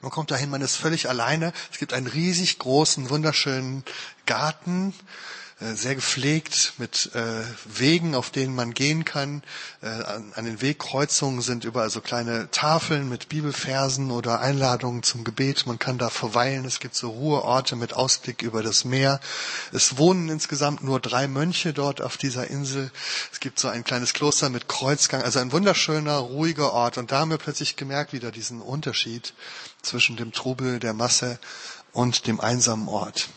Man 0.00 0.12
kommt 0.12 0.30
dahin, 0.30 0.50
man 0.50 0.62
ist 0.62 0.76
völlig 0.76 1.08
alleine. 1.08 1.52
Es 1.72 1.78
gibt 1.78 1.92
einen 1.92 2.06
riesig 2.06 2.60
großen, 2.60 3.10
wunderschönen 3.10 3.82
Garten 4.26 4.90
äh, 4.90 5.47
sehr 5.60 5.96
gepflegt 5.96 6.74
mit 6.78 7.10
äh, 7.14 7.42
Wegen, 7.64 8.14
auf 8.14 8.30
denen 8.30 8.54
man 8.54 8.74
gehen 8.74 9.04
kann. 9.04 9.42
Äh, 9.82 9.88
an, 9.88 10.44
den 10.44 10.62
Wegkreuzungen 10.62 11.40
sind 11.42 11.64
überall 11.64 11.90
so 11.90 12.00
kleine 12.00 12.48
Tafeln 12.52 13.08
mit 13.08 13.28
Bibelversen 13.28 14.12
oder 14.12 14.40
Einladungen 14.40 15.02
zum 15.02 15.24
Gebet. 15.24 15.66
Man 15.66 15.80
kann 15.80 15.98
da 15.98 16.10
verweilen. 16.10 16.64
Es 16.64 16.78
gibt 16.78 16.94
so 16.94 17.10
Ruheorte 17.10 17.74
mit 17.74 17.92
Ausblick 17.92 18.42
über 18.42 18.62
das 18.62 18.84
Meer. 18.84 19.18
Es 19.72 19.98
wohnen 19.98 20.28
insgesamt 20.28 20.84
nur 20.84 21.00
drei 21.00 21.26
Mönche 21.26 21.72
dort 21.72 22.02
auf 22.02 22.16
dieser 22.16 22.46
Insel. 22.46 22.92
Es 23.32 23.40
gibt 23.40 23.58
so 23.58 23.66
ein 23.66 23.82
kleines 23.82 24.14
Kloster 24.14 24.50
mit 24.50 24.68
Kreuzgang, 24.68 25.22
also 25.22 25.40
ein 25.40 25.50
wunderschöner, 25.50 26.18
ruhiger 26.18 26.72
Ort. 26.72 26.98
Und 26.98 27.10
da 27.10 27.18
haben 27.18 27.30
wir 27.30 27.38
plötzlich 27.38 27.74
gemerkt 27.74 28.12
wieder 28.12 28.30
diesen 28.30 28.60
Unterschied 28.60 29.34
zwischen 29.82 30.16
dem 30.16 30.32
Trubel 30.32 30.78
der 30.78 30.92
Masse 30.92 31.40
und 31.98 32.28
dem 32.28 32.38
einsamen 32.38 32.86
Ort. 32.86 33.28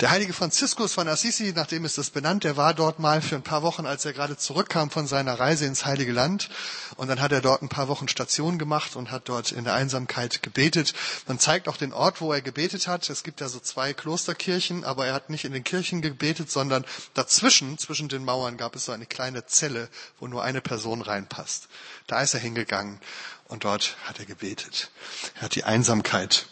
Der 0.00 0.10
heilige 0.10 0.34
Franziskus 0.34 0.92
von 0.92 1.08
Assisi, 1.08 1.54
nachdem 1.56 1.86
ist 1.86 1.96
das 1.96 2.10
benannt, 2.10 2.44
der 2.44 2.58
war 2.58 2.74
dort 2.74 2.98
mal 2.98 3.22
für 3.22 3.36
ein 3.36 3.42
paar 3.42 3.62
Wochen, 3.62 3.86
als 3.86 4.04
er 4.04 4.12
gerade 4.12 4.36
zurückkam 4.36 4.90
von 4.90 5.06
seiner 5.06 5.40
Reise 5.40 5.64
ins 5.64 5.86
Heilige 5.86 6.12
Land. 6.12 6.50
Und 6.96 7.08
dann 7.08 7.18
hat 7.18 7.32
er 7.32 7.40
dort 7.40 7.62
ein 7.62 7.70
paar 7.70 7.88
Wochen 7.88 8.08
Station 8.08 8.58
gemacht 8.58 8.94
und 8.94 9.10
hat 9.10 9.30
dort 9.30 9.52
in 9.52 9.64
der 9.64 9.72
Einsamkeit 9.72 10.42
gebetet. 10.42 10.92
Man 11.28 11.38
zeigt 11.38 11.66
auch 11.66 11.78
den 11.78 11.94
Ort, 11.94 12.20
wo 12.20 12.30
er 12.30 12.42
gebetet 12.42 12.88
hat. 12.88 13.08
Es 13.08 13.22
gibt 13.22 13.40
ja 13.40 13.48
so 13.48 13.58
zwei 13.58 13.94
Klosterkirchen, 13.94 14.84
aber 14.84 15.06
er 15.06 15.14
hat 15.14 15.30
nicht 15.30 15.46
in 15.46 15.54
den 15.54 15.64
Kirchen 15.64 16.02
gebetet, 16.02 16.50
sondern 16.50 16.84
dazwischen, 17.14 17.78
zwischen 17.78 18.10
den 18.10 18.26
Mauern 18.26 18.58
gab 18.58 18.76
es 18.76 18.84
so 18.84 18.92
eine 18.92 19.06
kleine 19.06 19.46
Zelle, 19.46 19.88
wo 20.18 20.26
nur 20.26 20.42
eine 20.42 20.60
Person 20.60 21.00
reinpasst. 21.00 21.68
Da 22.06 22.20
ist 22.20 22.34
er 22.34 22.40
hingegangen 22.40 23.00
und 23.48 23.64
dort 23.64 23.96
hat 24.04 24.18
er 24.18 24.26
gebetet. 24.26 24.90
Er 25.36 25.42
hat 25.42 25.54
die 25.54 25.64
Einsamkeit 25.64 26.44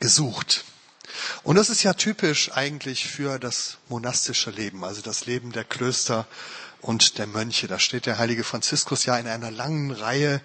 gesucht. 0.00 0.64
Und 1.44 1.56
das 1.56 1.70
ist 1.70 1.82
ja 1.82 1.94
typisch 1.94 2.52
eigentlich 2.52 3.08
für 3.08 3.40
das 3.40 3.78
monastische 3.88 4.50
Leben, 4.50 4.84
also 4.84 5.02
das 5.02 5.26
Leben 5.26 5.50
der 5.50 5.64
Klöster 5.64 6.24
und 6.80 7.18
der 7.18 7.26
Mönche. 7.26 7.66
Da 7.66 7.80
steht 7.80 8.06
der 8.06 8.18
heilige 8.18 8.44
Franziskus 8.44 9.06
ja 9.06 9.18
in 9.18 9.26
einer 9.26 9.50
langen 9.50 9.90
Reihe 9.90 10.40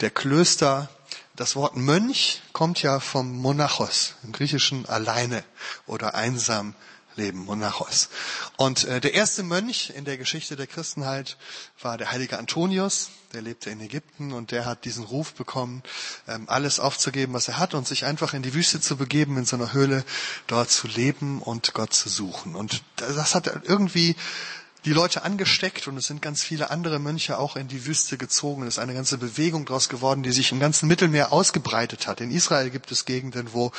der 0.00 0.10
Klöster. 0.10 0.88
Das 1.36 1.56
Wort 1.56 1.76
Mönch 1.76 2.40
kommt 2.54 2.80
ja 2.80 3.00
vom 3.00 3.36
Monachos, 3.36 4.14
im 4.22 4.32
Griechischen 4.32 4.86
alleine 4.86 5.44
oder 5.86 6.14
einsam 6.14 6.74
leben, 7.16 7.44
Monachos. 7.44 8.08
Und 8.56 8.84
äh, 8.84 9.00
der 9.00 9.14
erste 9.14 9.42
Mönch 9.42 9.92
in 9.96 10.04
der 10.04 10.18
Geschichte 10.18 10.56
der 10.56 10.66
Christenheit 10.66 11.36
war 11.80 11.98
der 11.98 12.10
heilige 12.10 12.38
Antonius, 12.38 13.10
der 13.32 13.42
lebte 13.42 13.70
in 13.70 13.80
Ägypten 13.80 14.32
und 14.32 14.50
der 14.50 14.64
hat 14.64 14.84
diesen 14.84 15.04
Ruf 15.04 15.34
bekommen, 15.34 15.82
ähm, 16.26 16.44
alles 16.48 16.80
aufzugeben, 16.80 17.32
was 17.32 17.48
er 17.48 17.58
hat 17.58 17.74
und 17.74 17.86
sich 17.86 18.04
einfach 18.04 18.34
in 18.34 18.42
die 18.42 18.54
Wüste 18.54 18.80
zu 18.80 18.96
begeben, 18.96 19.36
in 19.36 19.44
so 19.44 19.56
einer 19.56 19.72
Höhle, 19.72 20.04
dort 20.46 20.70
zu 20.70 20.88
leben 20.88 21.40
und 21.42 21.72
Gott 21.74 21.92
zu 21.92 22.08
suchen. 22.08 22.54
Und 22.54 22.82
das 22.96 23.34
hat 23.34 23.46
irgendwie 23.64 24.16
die 24.84 24.92
Leute 24.92 25.24
angesteckt 25.24 25.88
und 25.88 25.96
es 25.96 26.06
sind 26.06 26.22
ganz 26.22 26.42
viele 26.42 26.70
andere 26.70 26.98
Mönche 26.98 27.38
auch 27.38 27.56
in 27.56 27.68
die 27.68 27.86
Wüste 27.86 28.16
gezogen. 28.16 28.62
Es 28.62 28.74
ist 28.74 28.78
eine 28.78 28.94
ganze 28.94 29.18
Bewegung 29.18 29.66
daraus 29.66 29.88
geworden, 29.88 30.22
die 30.22 30.32
sich 30.32 30.52
im 30.52 30.60
ganzen 30.60 30.88
Mittelmeer 30.88 31.32
ausgebreitet 31.32 32.06
hat. 32.06 32.20
In 32.20 32.30
Israel 32.30 32.70
gibt 32.70 32.90
es 32.90 33.04
Gegenden, 33.04 33.48
wo, 33.52 33.72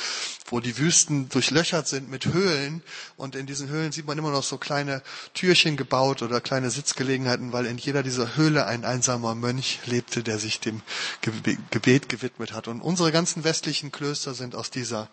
wo 0.46 0.60
die 0.60 0.78
Wüsten 0.78 1.28
durchlöchert 1.28 1.88
sind 1.88 2.08
mit 2.10 2.26
Höhlen 2.26 2.82
und 3.16 3.34
in 3.34 3.46
diesen 3.46 3.68
Höhlen 3.68 3.90
sieht 3.90 4.06
man 4.06 4.16
immer 4.16 4.30
noch 4.30 4.44
so 4.44 4.58
kleine 4.58 5.02
Türchen 5.34 5.76
gebaut 5.76 6.22
oder 6.22 6.40
kleine 6.40 6.70
Sitzgelegenheiten, 6.70 7.52
weil 7.52 7.66
in 7.66 7.78
jeder 7.78 8.02
dieser 8.02 8.36
Höhle 8.36 8.66
ein 8.66 8.84
einsamer 8.84 9.34
Mönch 9.34 9.80
lebte, 9.86 10.22
der 10.22 10.38
sich 10.38 10.60
dem 10.60 10.82
Gebet 11.20 12.08
gewidmet 12.08 12.52
hat. 12.52 12.68
Und 12.68 12.80
unsere 12.80 13.10
ganzen 13.10 13.42
westlichen 13.44 13.90
Klöster 13.90 14.34
sind 14.34 14.54
aus 14.54 14.70
dieser 14.70 15.08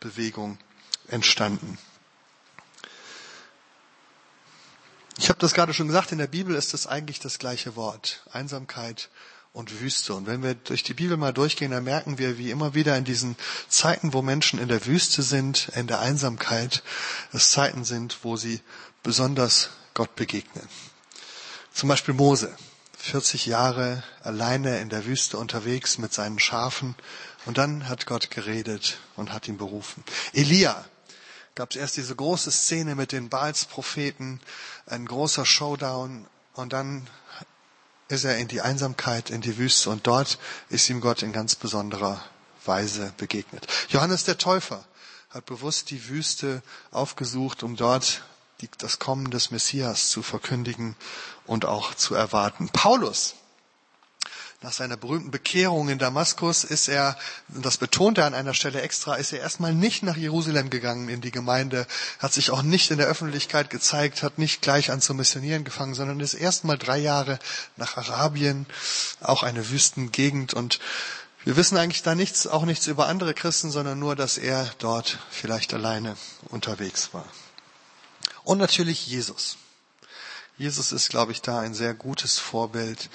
Bewegung 0.00 0.58
entstanden. 1.08 1.78
Ich 5.24 5.30
habe 5.30 5.40
das 5.40 5.54
gerade 5.54 5.72
schon 5.72 5.86
gesagt, 5.86 6.12
in 6.12 6.18
der 6.18 6.26
Bibel 6.26 6.54
ist 6.54 6.74
das 6.74 6.86
eigentlich 6.86 7.18
das 7.18 7.38
gleiche 7.38 7.76
Wort. 7.76 8.22
Einsamkeit 8.30 9.08
und 9.54 9.80
Wüste. 9.80 10.12
Und 10.12 10.26
wenn 10.26 10.42
wir 10.42 10.54
durch 10.54 10.82
die 10.82 10.92
Bibel 10.92 11.16
mal 11.16 11.32
durchgehen, 11.32 11.70
dann 11.70 11.84
merken 11.84 12.18
wir, 12.18 12.36
wie 12.36 12.50
immer 12.50 12.74
wieder 12.74 12.94
in 12.98 13.04
diesen 13.04 13.34
Zeiten, 13.66 14.12
wo 14.12 14.20
Menschen 14.20 14.58
in 14.58 14.68
der 14.68 14.84
Wüste 14.84 15.22
sind, 15.22 15.70
in 15.76 15.86
der 15.86 16.00
Einsamkeit, 16.00 16.82
es 17.32 17.52
Zeiten 17.52 17.84
sind, 17.84 18.18
wo 18.20 18.36
sie 18.36 18.60
besonders 19.02 19.70
Gott 19.94 20.14
begegnen. 20.14 20.68
Zum 21.72 21.88
Beispiel 21.88 22.12
Mose, 22.12 22.54
40 22.98 23.46
Jahre 23.46 24.02
alleine 24.22 24.78
in 24.80 24.90
der 24.90 25.06
Wüste 25.06 25.38
unterwegs 25.38 25.96
mit 25.96 26.12
seinen 26.12 26.38
Schafen. 26.38 26.96
Und 27.46 27.56
dann 27.56 27.88
hat 27.88 28.04
Gott 28.04 28.30
geredet 28.30 28.98
und 29.16 29.32
hat 29.32 29.48
ihn 29.48 29.56
berufen. 29.56 30.04
Elia, 30.34 30.84
gab 31.54 31.70
es 31.70 31.76
erst 31.76 31.96
diese 31.96 32.16
große 32.16 32.50
Szene 32.50 32.94
mit 32.94 33.12
den 33.12 33.28
Baals-Propheten, 33.28 34.40
ein 34.86 35.06
großer 35.06 35.46
Showdown 35.46 36.26
und 36.54 36.72
dann 36.72 37.06
ist 38.08 38.24
er 38.24 38.36
in 38.38 38.48
die 38.48 38.60
Einsamkeit, 38.60 39.30
in 39.30 39.40
die 39.40 39.56
Wüste 39.56 39.90
und 39.90 40.06
dort 40.06 40.38
ist 40.68 40.88
ihm 40.90 41.00
Gott 41.00 41.22
in 41.22 41.32
ganz 41.32 41.54
besonderer 41.54 42.22
Weise 42.64 43.12
begegnet. 43.16 43.66
Johannes 43.88 44.24
der 44.24 44.38
Täufer 44.38 44.84
hat 45.30 45.46
bewusst 45.46 45.90
die 45.90 46.08
Wüste 46.08 46.62
aufgesucht, 46.90 47.62
um 47.62 47.76
dort 47.76 48.22
das 48.78 48.98
Kommen 48.98 49.30
des 49.30 49.50
Messias 49.50 50.08
zu 50.08 50.22
verkündigen 50.22 50.96
und 51.44 51.66
auch 51.66 51.94
zu 51.94 52.14
erwarten. 52.14 52.70
Paulus 52.70 53.34
nach 54.62 54.72
seiner 54.72 54.96
berühmten 54.96 55.30
Bekehrung 55.30 55.88
in 55.88 55.98
Damaskus 55.98 56.64
ist 56.64 56.88
er, 56.88 57.16
und 57.54 57.64
das 57.66 57.76
betont 57.76 58.18
er 58.18 58.26
an 58.26 58.34
einer 58.34 58.54
Stelle 58.54 58.80
extra, 58.80 59.16
ist 59.16 59.32
er 59.32 59.40
erstmal 59.40 59.74
nicht 59.74 60.02
nach 60.02 60.16
Jerusalem 60.16 60.70
gegangen 60.70 61.08
in 61.08 61.20
die 61.20 61.30
Gemeinde, 61.30 61.86
hat 62.18 62.32
sich 62.32 62.50
auch 62.50 62.62
nicht 62.62 62.90
in 62.90 62.98
der 62.98 63.06
Öffentlichkeit 63.06 63.68
gezeigt, 63.70 64.22
hat 64.22 64.38
nicht 64.38 64.62
gleich 64.62 64.90
an 64.90 65.00
zu 65.00 65.14
missionieren 65.14 65.64
gefangen, 65.64 65.94
sondern 65.94 66.20
ist 66.20 66.34
erstmal 66.34 66.78
drei 66.78 66.98
Jahre 66.98 67.38
nach 67.76 67.96
Arabien, 67.96 68.66
auch 69.20 69.42
eine 69.42 69.70
Wüstengegend 69.70 70.54
und 70.54 70.80
wir 71.44 71.56
wissen 71.56 71.76
eigentlich 71.76 72.02
da 72.02 72.14
nichts, 72.14 72.46
auch 72.46 72.64
nichts 72.64 72.86
über 72.86 73.06
andere 73.06 73.34
Christen, 73.34 73.70
sondern 73.70 73.98
nur, 73.98 74.16
dass 74.16 74.38
er 74.38 74.70
dort 74.78 75.18
vielleicht 75.30 75.74
alleine 75.74 76.16
unterwegs 76.48 77.12
war. 77.12 77.26
Und 78.44 78.56
natürlich 78.56 79.06
Jesus. 79.06 79.58
Jesus 80.56 80.92
ist, 80.92 81.08
glaube 81.08 81.32
ich, 81.32 81.42
da 81.42 81.58
ein 81.58 81.74
sehr 81.74 81.94
gutes 81.94 82.38
Vorbild. 82.38 83.10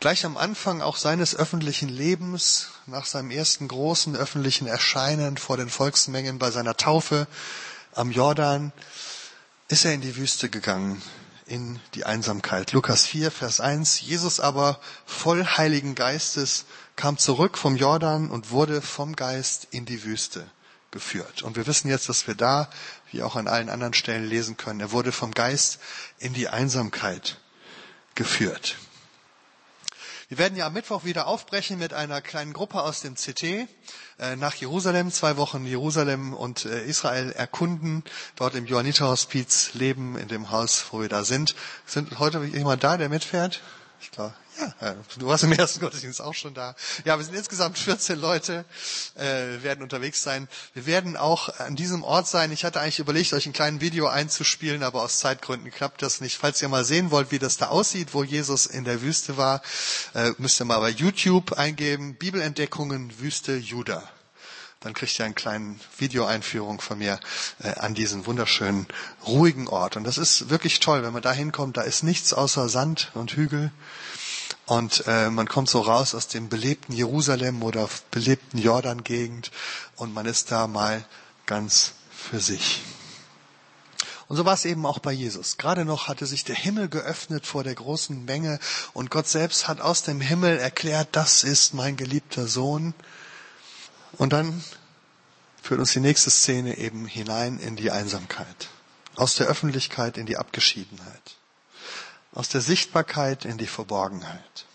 Gleich 0.00 0.24
am 0.24 0.36
Anfang 0.36 0.82
auch 0.82 0.96
seines 0.96 1.36
öffentlichen 1.36 1.88
Lebens, 1.88 2.70
nach 2.86 3.06
seinem 3.06 3.30
ersten 3.30 3.68
großen 3.68 4.16
öffentlichen 4.16 4.66
Erscheinen 4.66 5.36
vor 5.36 5.56
den 5.56 5.70
Volksmengen 5.70 6.40
bei 6.40 6.50
seiner 6.50 6.76
Taufe 6.76 7.28
am 7.94 8.10
Jordan, 8.10 8.72
ist 9.68 9.84
er 9.84 9.94
in 9.94 10.00
die 10.00 10.16
Wüste 10.16 10.48
gegangen, 10.48 11.00
in 11.46 11.78
die 11.94 12.06
Einsamkeit. 12.06 12.72
Lukas 12.72 13.06
4, 13.06 13.30
Vers 13.30 13.60
1. 13.60 14.00
Jesus 14.00 14.40
aber 14.40 14.80
voll 15.06 15.46
Heiligen 15.46 15.94
Geistes 15.94 16.64
kam 16.96 17.18
zurück 17.18 17.56
vom 17.56 17.76
Jordan 17.76 18.28
und 18.30 18.50
wurde 18.50 18.82
vom 18.82 19.14
Geist 19.14 19.68
in 19.70 19.86
die 19.86 20.02
Wüste 20.02 20.44
geführt. 20.90 21.42
Und 21.42 21.56
wir 21.56 21.68
wissen 21.68 21.88
jetzt, 21.88 22.08
dass 22.08 22.26
wir 22.26 22.34
da, 22.34 22.68
wie 23.12 23.22
auch 23.22 23.36
an 23.36 23.48
allen 23.48 23.68
anderen 23.68 23.94
Stellen 23.94 24.28
lesen 24.28 24.56
können, 24.56 24.80
er 24.80 24.92
wurde 24.92 25.12
vom 25.12 25.32
Geist 25.32 25.80
in 26.18 26.32
die 26.32 26.48
Einsamkeit 26.48 27.38
geführt. 28.14 28.76
Wir 30.28 30.38
werden 30.38 30.56
ja 30.56 30.68
am 30.68 30.74
Mittwoch 30.74 31.02
wieder 31.02 31.26
aufbrechen 31.26 31.76
mit 31.76 31.92
einer 31.92 32.20
kleinen 32.22 32.52
Gruppe 32.52 32.80
aus 32.82 33.00
dem 33.00 33.16
CT 33.16 33.66
äh, 34.20 34.36
nach 34.36 34.54
Jerusalem, 34.54 35.10
zwei 35.10 35.36
Wochen 35.36 35.66
Jerusalem 35.66 36.34
und 36.34 36.66
äh, 36.66 36.84
Israel 36.84 37.32
erkunden, 37.32 38.04
dort 38.36 38.54
im 38.54 38.64
Johanniterhospiz 38.64 39.74
leben, 39.74 40.16
in 40.16 40.28
dem 40.28 40.52
Haus, 40.52 40.84
wo 40.92 41.00
wir 41.00 41.08
da 41.08 41.24
sind. 41.24 41.56
Sind 41.84 42.20
heute 42.20 42.44
jemand 42.44 42.84
da, 42.84 42.96
der 42.96 43.08
mitfährt? 43.08 43.60
Ich 44.02 44.10
glaube, 44.10 44.34
ja, 44.80 44.94
du 45.18 45.26
warst 45.26 45.44
im 45.44 45.52
ersten 45.52 45.80
Gottesdienst 45.80 46.20
auch 46.22 46.34
schon 46.34 46.54
da. 46.54 46.74
Ja, 47.04 47.18
wir 47.18 47.24
sind 47.24 47.34
insgesamt 47.34 47.78
14 47.78 48.18
Leute, 48.18 48.64
äh, 49.14 49.62
werden 49.62 49.82
unterwegs 49.82 50.22
sein. 50.22 50.48
Wir 50.74 50.86
werden 50.86 51.16
auch 51.16 51.48
an 51.60 51.76
diesem 51.76 52.02
Ort 52.02 52.26
sein. 52.26 52.50
Ich 52.50 52.64
hatte 52.64 52.80
eigentlich 52.80 52.98
überlegt, 52.98 53.32
euch 53.32 53.46
ein 53.46 53.52
kleines 53.52 53.80
Video 53.80 54.06
einzuspielen, 54.08 54.82
aber 54.82 55.02
aus 55.02 55.18
Zeitgründen 55.18 55.70
klappt 55.70 56.02
das 56.02 56.20
nicht. 56.20 56.38
Falls 56.38 56.62
ihr 56.62 56.68
mal 56.68 56.84
sehen 56.84 57.10
wollt, 57.10 57.30
wie 57.30 57.38
das 57.38 57.58
da 57.58 57.68
aussieht, 57.68 58.14
wo 58.14 58.24
Jesus 58.24 58.66
in 58.66 58.84
der 58.84 59.02
Wüste 59.02 59.36
war, 59.36 59.62
äh, 60.14 60.32
müsst 60.38 60.60
ihr 60.60 60.64
mal 60.64 60.80
bei 60.80 60.90
YouTube 60.90 61.52
eingeben, 61.52 62.14
Bibelentdeckungen 62.14 63.20
Wüste 63.20 63.56
Juda 63.56 64.08
dann 64.80 64.94
kriegt 64.94 65.18
ihr 65.18 65.26
eine 65.26 65.34
kleine 65.34 65.76
Videoeinführung 65.98 66.80
von 66.80 66.98
mir 66.98 67.20
äh, 67.62 67.74
an 67.74 67.94
diesen 67.94 68.24
wunderschönen, 68.24 68.86
ruhigen 69.26 69.68
Ort. 69.68 69.96
Und 69.96 70.04
das 70.04 70.16
ist 70.16 70.48
wirklich 70.48 70.80
toll, 70.80 71.02
wenn 71.02 71.12
man 71.12 71.22
da 71.22 71.32
hinkommt. 71.32 71.76
Da 71.76 71.82
ist 71.82 72.02
nichts 72.02 72.32
außer 72.32 72.70
Sand 72.70 73.10
und 73.12 73.32
Hügel. 73.32 73.72
Und 74.64 75.04
äh, 75.06 75.28
man 75.28 75.48
kommt 75.48 75.68
so 75.68 75.80
raus 75.80 76.14
aus 76.14 76.28
dem 76.28 76.48
belebten 76.48 76.94
Jerusalem 76.94 77.62
oder 77.62 77.90
belebten 78.10 78.58
Jordan-Gegend 78.58 79.50
und 79.96 80.14
man 80.14 80.26
ist 80.26 80.50
da 80.50 80.66
mal 80.66 81.04
ganz 81.44 81.92
für 82.10 82.40
sich. 82.40 82.80
Und 84.28 84.36
so 84.36 84.44
war 84.44 84.54
es 84.54 84.64
eben 84.64 84.86
auch 84.86 85.00
bei 85.00 85.12
Jesus. 85.12 85.56
Gerade 85.56 85.84
noch 85.84 86.06
hatte 86.06 86.24
sich 86.24 86.44
der 86.44 86.54
Himmel 86.54 86.88
geöffnet 86.88 87.46
vor 87.46 87.64
der 87.64 87.74
großen 87.74 88.24
Menge 88.24 88.60
und 88.92 89.10
Gott 89.10 89.26
selbst 89.26 89.66
hat 89.66 89.80
aus 89.80 90.04
dem 90.04 90.20
Himmel 90.20 90.58
erklärt, 90.58 91.08
das 91.12 91.42
ist 91.42 91.74
mein 91.74 91.96
geliebter 91.96 92.46
Sohn. 92.46 92.94
Und 94.12 94.32
dann 94.32 94.62
führt 95.62 95.80
uns 95.80 95.92
die 95.92 96.00
nächste 96.00 96.30
Szene 96.30 96.78
eben 96.78 97.06
hinein 97.06 97.58
in 97.58 97.76
die 97.76 97.90
Einsamkeit. 97.90 98.68
Aus 99.16 99.34
der 99.34 99.46
Öffentlichkeit 99.46 100.16
in 100.16 100.26
die 100.26 100.36
Abgeschiedenheit 100.36 101.36
aus 102.32 102.48
der 102.48 102.60
Sichtbarkeit 102.60 103.44
in 103.44 103.58
die 103.58 103.66
Verborgenheit. 103.66 104.66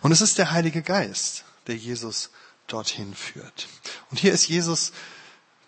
Und 0.00 0.12
es 0.12 0.20
ist 0.20 0.38
der 0.38 0.50
Heilige 0.50 0.82
Geist, 0.82 1.44
der 1.66 1.76
Jesus 1.76 2.30
dorthin 2.66 3.14
führt. 3.14 3.68
Und 4.10 4.18
hier 4.18 4.32
ist 4.32 4.48
Jesus 4.48 4.92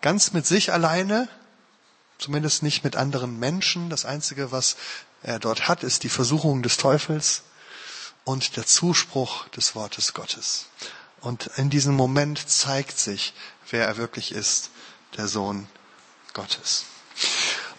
ganz 0.01 0.33
mit 0.33 0.45
sich 0.45 0.73
alleine, 0.73 1.27
zumindest 2.17 2.63
nicht 2.63 2.83
mit 2.83 2.95
anderen 2.95 3.39
Menschen. 3.39 3.89
Das 3.89 4.05
Einzige, 4.05 4.51
was 4.51 4.75
er 5.23 5.39
dort 5.39 5.67
hat, 5.67 5.83
ist 5.83 6.03
die 6.03 6.09
Versuchung 6.09 6.61
des 6.61 6.77
Teufels 6.77 7.43
und 8.23 8.57
der 8.57 8.65
Zuspruch 8.65 9.47
des 9.49 9.75
Wortes 9.75 10.13
Gottes. 10.13 10.67
Und 11.21 11.49
in 11.57 11.69
diesem 11.69 11.95
Moment 11.95 12.49
zeigt 12.49 12.97
sich, 12.97 13.33
wer 13.69 13.87
er 13.87 13.97
wirklich 13.97 14.31
ist, 14.31 14.71
der 15.17 15.27
Sohn 15.27 15.67
Gottes. 16.33 16.85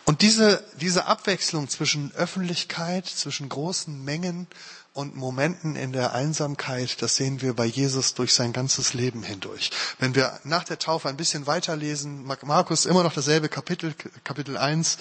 Und 0.05 0.23
diese, 0.23 0.65
diese 0.81 1.07
Abwechslung 1.07 1.69
zwischen 1.69 2.13
Öffentlichkeit, 2.15 3.07
zwischen 3.07 3.49
großen 3.49 4.05
Mengen 4.05 4.47
und 4.95 5.17
Momenten 5.17 5.77
in 5.77 5.93
der 5.93 6.13
Einsamkeit, 6.13 7.01
das 7.01 7.17
sehen 7.17 7.41
wir 7.41 7.55
bei 7.55 7.65
Jesus 7.65 8.15
durch 8.15 8.35
sein 8.35 8.53
ganzes 8.53 8.95
Leben 8.95 9.23
hindurch. 9.23 9.71
Wenn 9.99 10.15
wir 10.15 10.39
nach 10.45 10.65
der 10.65 10.79
Taufe 10.79 11.09
ein 11.09 11.17
bisschen 11.17 11.47
weiterlesen, 11.47 12.25
Markus 12.43 12.85
immer 12.85 13.03
noch 13.03 13.15
dasselbe 13.15 13.49
Kapitel, 13.49 13.95
Kapitel 14.25 14.57
1, 14.57 14.99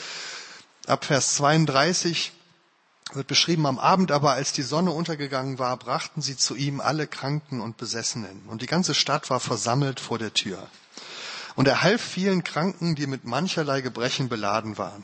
ab 0.87 1.05
Vers 1.05 1.35
32, 1.35 2.31
wird 3.15 3.27
beschrieben, 3.27 3.65
am 3.65 3.79
Abend 3.79 4.11
aber, 4.11 4.31
als 4.31 4.53
die 4.53 4.61
Sonne 4.61 4.91
untergegangen 4.91 5.59
war, 5.59 5.77
brachten 5.77 6.21
sie 6.21 6.37
zu 6.37 6.55
ihm 6.55 6.79
alle 6.79 7.07
Kranken 7.07 7.61
und 7.61 7.77
Besessenen. 7.77 8.43
Und 8.47 8.61
die 8.61 8.67
ganze 8.67 8.93
Stadt 8.93 9.29
war 9.29 9.39
versammelt 9.39 9.99
vor 9.99 10.17
der 10.17 10.33
Tür. 10.33 10.67
Und 11.55 11.67
er 11.67 11.81
half 11.81 12.01
vielen 12.01 12.43
Kranken, 12.43 12.95
die 12.95 13.07
mit 13.07 13.25
mancherlei 13.25 13.81
Gebrechen 13.81 14.29
beladen 14.29 14.77
waren, 14.77 15.03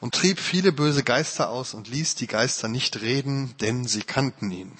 und 0.00 0.14
trieb 0.14 0.40
viele 0.40 0.72
böse 0.72 1.04
Geister 1.04 1.48
aus 1.48 1.72
und 1.74 1.88
ließ 1.88 2.16
die 2.16 2.26
Geister 2.26 2.68
nicht 2.68 3.00
reden, 3.00 3.54
denn 3.60 3.86
sie 3.86 4.02
kannten 4.02 4.50
ihn. 4.50 4.72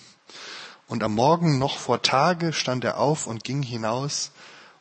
Und 0.88 1.02
am 1.02 1.14
Morgen 1.14 1.58
noch 1.58 1.78
vor 1.78 2.02
Tage 2.02 2.52
stand 2.52 2.84
er 2.84 2.98
auf 2.98 3.26
und 3.26 3.44
ging 3.44 3.62
hinaus, 3.62 4.32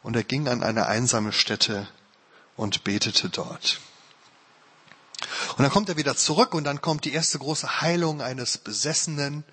und 0.02 0.16
er 0.16 0.24
ging 0.24 0.48
an 0.48 0.64
eine 0.64 0.88
einsame 0.88 1.32
Stätte 1.32 1.88
und 2.58 2.84
betete 2.84 3.30
dort. 3.30 3.80
Und 5.58 5.64
dann 5.64 5.72
kommt 5.72 5.90
er 5.90 5.98
wieder 5.98 6.16
zurück 6.16 6.54
und 6.54 6.64
dann 6.64 6.82
kommt 6.82 7.06
die 7.06 7.14
erste 7.14 7.40
große 7.40 7.82
Heilung 7.82 8.22
eines 8.22 8.58
Besessenen, 8.58 9.44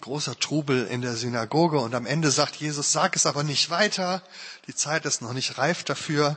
großer 0.00 0.38
Trubel 0.38 0.86
in 0.86 1.00
der 1.00 1.14
Synagoge 1.14 1.78
und 1.78 1.94
am 1.94 2.06
Ende 2.06 2.30
sagt 2.30 2.56
Jesus, 2.56 2.92
sag 2.92 3.16
es 3.16 3.26
aber 3.26 3.44
nicht 3.44 3.70
weiter, 3.70 4.22
die 4.66 4.74
Zeit 4.74 5.04
ist 5.04 5.22
noch 5.22 5.32
nicht 5.32 5.58
reif 5.58 5.84
dafür 5.84 6.36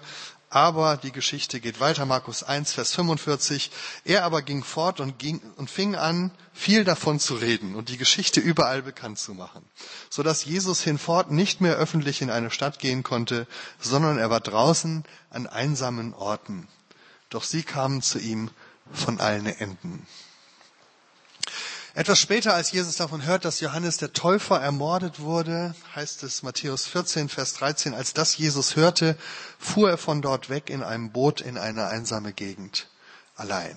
aber 0.49 0.95
die 0.95 1.11
Geschichte 1.11 1.59
geht 1.59 1.79
weiter, 1.79 2.05
Markus 2.05 2.43
1, 2.43 2.71
Vers 2.71 2.95
45. 2.95 3.69
Er 4.05 4.23
aber 4.23 4.41
ging 4.41 4.63
fort 4.63 4.99
und, 4.99 5.19
ging, 5.19 5.41
und 5.57 5.69
fing 5.69 5.95
an, 5.95 6.31
viel 6.53 6.85
davon 6.85 7.19
zu 7.19 7.35
reden 7.35 7.75
und 7.75 7.89
die 7.89 7.97
Geschichte 7.97 8.39
überall 8.39 8.81
bekannt 8.81 9.19
zu 9.19 9.33
machen, 9.33 9.65
so 10.09 10.23
dass 10.23 10.45
Jesus 10.45 10.81
hinfort 10.81 11.31
nicht 11.31 11.59
mehr 11.59 11.75
öffentlich 11.75 12.21
in 12.21 12.29
eine 12.29 12.49
Stadt 12.49 12.79
gehen 12.79 13.03
konnte, 13.03 13.45
sondern 13.79 14.17
er 14.17 14.29
war 14.29 14.39
draußen 14.39 15.03
an 15.29 15.47
einsamen 15.47 16.13
Orten. 16.13 16.67
Doch 17.29 17.43
sie 17.43 17.63
kamen 17.63 18.01
zu 18.01 18.17
ihm 18.19 18.49
von 18.91 19.19
allen 19.19 19.45
Enden. 19.45 20.05
Etwas 21.97 22.19
später, 22.19 22.53
als 22.53 22.71
Jesus 22.71 22.97
davon 22.97 23.25
hört, 23.25 23.43
dass 23.43 23.59
Johannes 23.59 23.97
der 23.97 24.13
Täufer 24.13 24.61
ermordet 24.61 25.19
wurde, 25.19 25.73
heißt 25.95 26.21
es 26.21 26.43
Matthäus 26.43 26.85
14, 26.85 27.27
Vers 27.27 27.53
13, 27.53 27.95
als 27.95 28.13
das 28.13 28.37
Jesus 28.37 28.75
hörte, 28.75 29.17
fuhr 29.57 29.89
er 29.89 29.97
von 29.97 30.21
dort 30.21 30.51
weg 30.51 30.69
in 30.69 30.83
einem 30.83 31.11
Boot 31.11 31.41
in 31.41 31.57
eine 31.57 31.87
einsame 31.87 32.33
Gegend, 32.33 32.87
allein. 33.35 33.75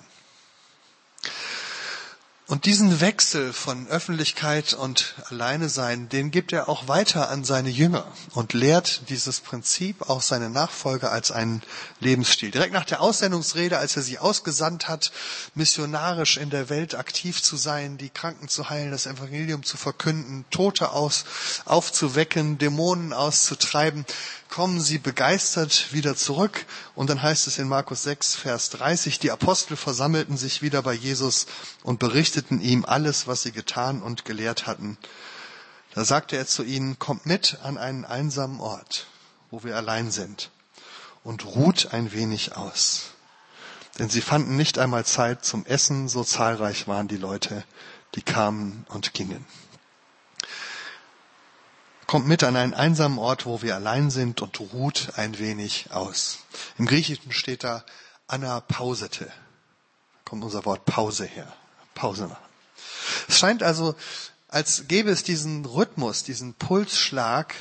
Und 2.50 2.64
diesen 2.64 3.00
Wechsel 3.00 3.52
von 3.52 3.87
Öffentlichkeit 3.87 4.75
und 4.75 5.14
Alleine 5.30 5.69
sein, 5.69 6.09
den 6.09 6.33
gibt 6.33 6.52
er 6.52 6.69
auch 6.69 6.88
weiter 6.88 7.30
an 7.30 7.45
seine 7.45 7.69
Jünger 7.69 8.04
und 8.33 8.54
lehrt 8.54 9.09
dieses 9.09 9.38
Prinzip 9.38 10.11
auch 10.11 10.21
seine 10.21 10.50
Nachfolger 10.50 11.12
als 11.12 11.30
einen 11.30 11.62
Lebensstil. 12.00 12.50
Direkt 12.50 12.73
nach 12.73 12.85
der 12.85 13.02
Aussendungsrede, 13.02 13.78
als 13.78 13.97
er 13.97 14.02
sie 14.02 14.19
ausgesandt 14.19 14.88
hat, 14.88 15.12
missionarisch 15.54 16.38
in 16.38 16.50
der 16.50 16.69
Welt 16.71 16.97
aktiv 16.97 17.40
zu 17.40 17.54
sein, 17.54 17.99
die 17.99 18.11
Kranken 18.11 18.49
zu 18.49 18.69
heilen, 18.69 18.90
das 18.90 19.07
Evangelium 19.07 19.62
zu 19.62 19.76
verkünden, 19.76 20.45
Tote 20.50 20.90
aus, 20.90 21.26
aufzuwecken, 21.66 22.59
Dämonen 22.59 23.12
auszutreiben, 23.12 24.04
kommen 24.50 24.80
sie 24.80 24.99
begeistert 24.99 25.92
wieder 25.92 26.16
zurück. 26.16 26.66
Und 26.95 27.09
dann 27.09 27.23
heißt 27.23 27.47
es 27.47 27.59
in 27.59 27.69
Markus 27.69 28.02
6, 28.02 28.35
Vers 28.35 28.71
30, 28.71 29.19
die 29.21 29.30
Apostel 29.30 29.76
versammelten 29.76 30.37
sich 30.37 30.61
wieder 30.61 30.83
bei 30.83 30.92
Jesus 30.92 31.47
und 31.83 31.99
berichteten 31.99 32.61
ihm 32.61 32.85
alles, 32.85 33.26
was 33.26 33.42
sie 33.42 33.52
getan 33.52 34.02
und 34.02 34.25
gelehrt 34.25 34.66
hatten. 34.66 34.99
Da 35.95 36.04
sagte 36.04 36.37
er 36.37 36.47
zu 36.47 36.62
ihnen, 36.62 36.99
kommt 36.99 37.26
mit 37.26 37.59
an 37.62 37.78
einen 37.78 38.04
einsamen 38.04 38.61
Ort, 38.61 39.07
wo 39.50 39.64
wir 39.64 39.76
allein 39.76 40.11
sind, 40.11 40.50
und 41.25 41.45
ruht 41.45 41.92
ein 41.92 42.12
wenig 42.12 42.57
aus. 42.57 43.11
Denn 43.99 44.09
sie 44.09 44.21
fanden 44.21 44.57
nicht 44.57 44.78
einmal 44.78 45.04
Zeit 45.04 45.45
zum 45.45 45.66
Essen, 45.66 46.09
so 46.09 46.23
zahlreich 46.23 46.87
waren 46.87 47.09
die 47.09 47.16
Leute, 47.16 47.64
die 48.14 48.23
kamen 48.23 48.87
und 48.88 49.14
gingen. 49.14 49.45
Kommt 52.11 52.26
mit 52.26 52.43
an 52.43 52.57
einen 52.57 52.75
einsamen 52.75 53.19
Ort, 53.21 53.47
wo 53.47 53.62
wir 53.62 53.76
allein 53.76 54.11
sind 54.11 54.43
und 54.43 54.59
ruht 54.59 55.12
ein 55.14 55.38
wenig 55.38 55.93
aus. 55.93 56.40
Im 56.76 56.87
Griechischen 56.87 57.31
steht 57.31 57.62
da 57.62 57.85
Anna 58.26 58.59
pausete. 58.59 59.26
Da 59.26 59.33
kommt 60.25 60.43
unser 60.43 60.64
Wort 60.64 60.85
Pause 60.87 61.25
her. 61.25 61.47
Pause 61.95 62.26
machen. 62.26 62.43
Es 63.29 63.38
scheint 63.38 63.62
also, 63.62 63.95
als 64.49 64.88
gäbe 64.88 65.12
es 65.12 65.23
diesen 65.23 65.64
Rhythmus, 65.64 66.25
diesen 66.25 66.55
Pulsschlag, 66.55 67.55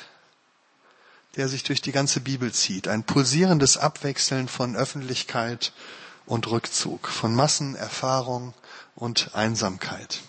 der 1.35 1.47
sich 1.47 1.61
durch 1.63 1.81
die 1.81 1.91
ganze 1.91 2.19
Bibel 2.19 2.51
zieht. 2.51 2.87
Ein 2.87 3.03
pulsierendes 3.03 3.77
Abwechseln 3.77 4.47
von 4.47 4.75
Öffentlichkeit 4.75 5.73
und 6.25 6.47
Rückzug, 6.47 7.07
von 7.07 7.35
Massenerfahrung 7.35 8.55
und 8.95 9.35
Einsamkeit. 9.35 10.21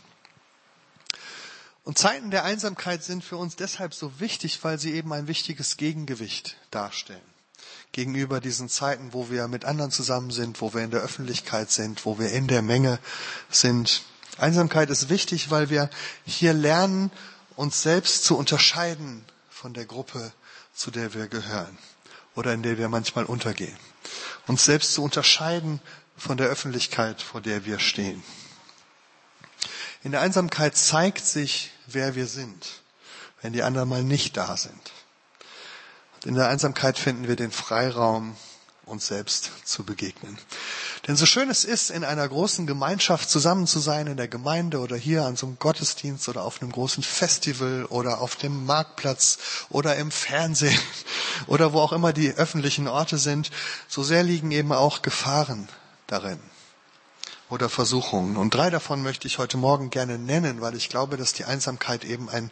Und 1.85 1.99
Zeiten 1.99 2.31
der 2.31 2.45
Einsamkeit 2.45 3.03
sind 3.03 3.25
für 3.25 3.37
uns 3.37 3.57
deshalb 3.57 3.95
so 3.95 4.21
wichtig, 4.21 4.59
weil 4.63 4.79
sie 4.79 4.93
eben 4.93 5.13
ein 5.13 5.29
wichtiges 5.29 5.77
Gegengewicht 5.77 6.57
darstellen. 6.71 7.21
Gegenüber 7.93 8.41
diesen 8.41 8.69
Zeiten, 8.69 9.13
wo 9.13 9.31
wir 9.31 9.49
mit 9.49 9.65
anderen 9.65 9.91
zusammen 9.91 10.31
sind, 10.31 10.61
wo 10.61 10.73
wir 10.75 10.83
in 10.83 10.91
der 10.91 11.01
Öffentlichkeit 11.01 11.71
sind, 11.71 12.05
wo 12.05 12.19
wir 12.19 12.31
in 12.31 12.47
der 12.47 12.63
Menge 12.63 12.99
sind. 13.51 14.03
Einsamkeit 14.39 14.91
ist 14.91 15.09
wichtig, 15.09 15.51
weil 15.51 15.71
wir 15.71 15.91
hier 16.25 16.53
lernen, 16.53 17.11
uns 17.57 17.83
selbst 17.83 18.25
zu 18.25 18.37
unterscheiden 18.37 19.25
von 19.49 19.75
der 19.75 19.87
Gruppe, 19.87 20.33
zu 20.75 20.91
der 20.91 21.15
wir 21.15 21.27
gehören 21.29 21.77
oder 22.35 22.55
in 22.55 22.63
der 22.63 22.79
wir 22.79 22.89
manchmal 22.89 23.25
untergehen. 23.25 23.77
Uns 24.47 24.65
selbst 24.65 24.95
zu 24.95 25.03
unterscheiden 25.03 25.81
von 26.17 26.37
der 26.37 26.47
Öffentlichkeit, 26.47 27.21
vor 27.21 27.41
der 27.41 27.65
wir 27.65 27.79
stehen. 27.79 28.23
In 30.03 30.13
der 30.13 30.23
Einsamkeit 30.23 30.77
zeigt 30.77 31.25
sich, 31.27 31.73
wer 31.87 32.15
wir 32.15 32.27
sind, 32.27 32.67
wenn 33.43 33.53
die 33.53 33.63
anderen 33.63 33.89
mal 33.89 34.03
nicht 34.03 34.37
da 34.37 34.57
sind. 34.57 34.93
Und 36.17 36.31
in 36.31 36.35
der 36.37 36.49
Einsamkeit 36.49 36.99
finden 36.99 37.29
wir 37.29 37.37
den 37.37 37.53
Freiraum, 37.53 38.37
uns 38.87 39.07
selbst 39.07 39.51
zu 39.65 39.85
begegnen. 39.85 40.39
Denn 41.07 41.17
so 41.17 41.27
schön 41.27 41.51
es 41.51 41.65
ist, 41.65 41.91
in 41.91 42.03
einer 42.03 42.27
großen 42.27 42.67
Gemeinschaft 42.67 43.31
zusammen 43.31 43.67
zu 43.67 43.79
sein, 43.79 44.07
in 44.07 44.17
der 44.17 44.27
Gemeinde 44.27 44.81
oder 44.81 44.97
hier 44.97 45.25
an 45.27 45.37
so 45.37 45.47
einem 45.47 45.59
Gottesdienst 45.59 46.29
oder 46.29 46.45
auf 46.45 46.61
einem 46.61 46.73
großen 46.73 47.03
Festival 47.03 47.85
oder 47.85 48.21
auf 48.21 48.37
dem 48.37 48.65
Marktplatz 48.65 49.39
oder 49.69 49.97
im 49.97 50.11
Fernsehen 50.11 50.81
oder 51.47 51.73
wo 51.73 51.81
auch 51.81 51.93
immer 51.93 52.13
die 52.13 52.33
öffentlichen 52.33 52.89
Orte 52.89 53.19
sind, 53.19 53.51
so 53.87 54.03
sehr 54.03 54.23
liegen 54.23 54.51
eben 54.51 54.73
auch 54.73 55.03
Gefahren 55.03 55.69
darin 56.07 56.41
oder 57.51 57.69
Versuchungen. 57.69 58.37
Und 58.37 58.55
drei 58.55 58.71
davon 58.71 59.03
möchte 59.03 59.27
ich 59.27 59.39
heute 59.39 59.57
Morgen 59.57 59.91
gerne 59.91 60.19
nennen, 60.19 60.61
weil 60.61 60.75
ich 60.75 60.89
glaube, 60.89 61.17
dass 61.17 61.33
die 61.33 61.45
Einsamkeit 61.45 62.05
eben 62.05 62.31
ein 62.31 62.51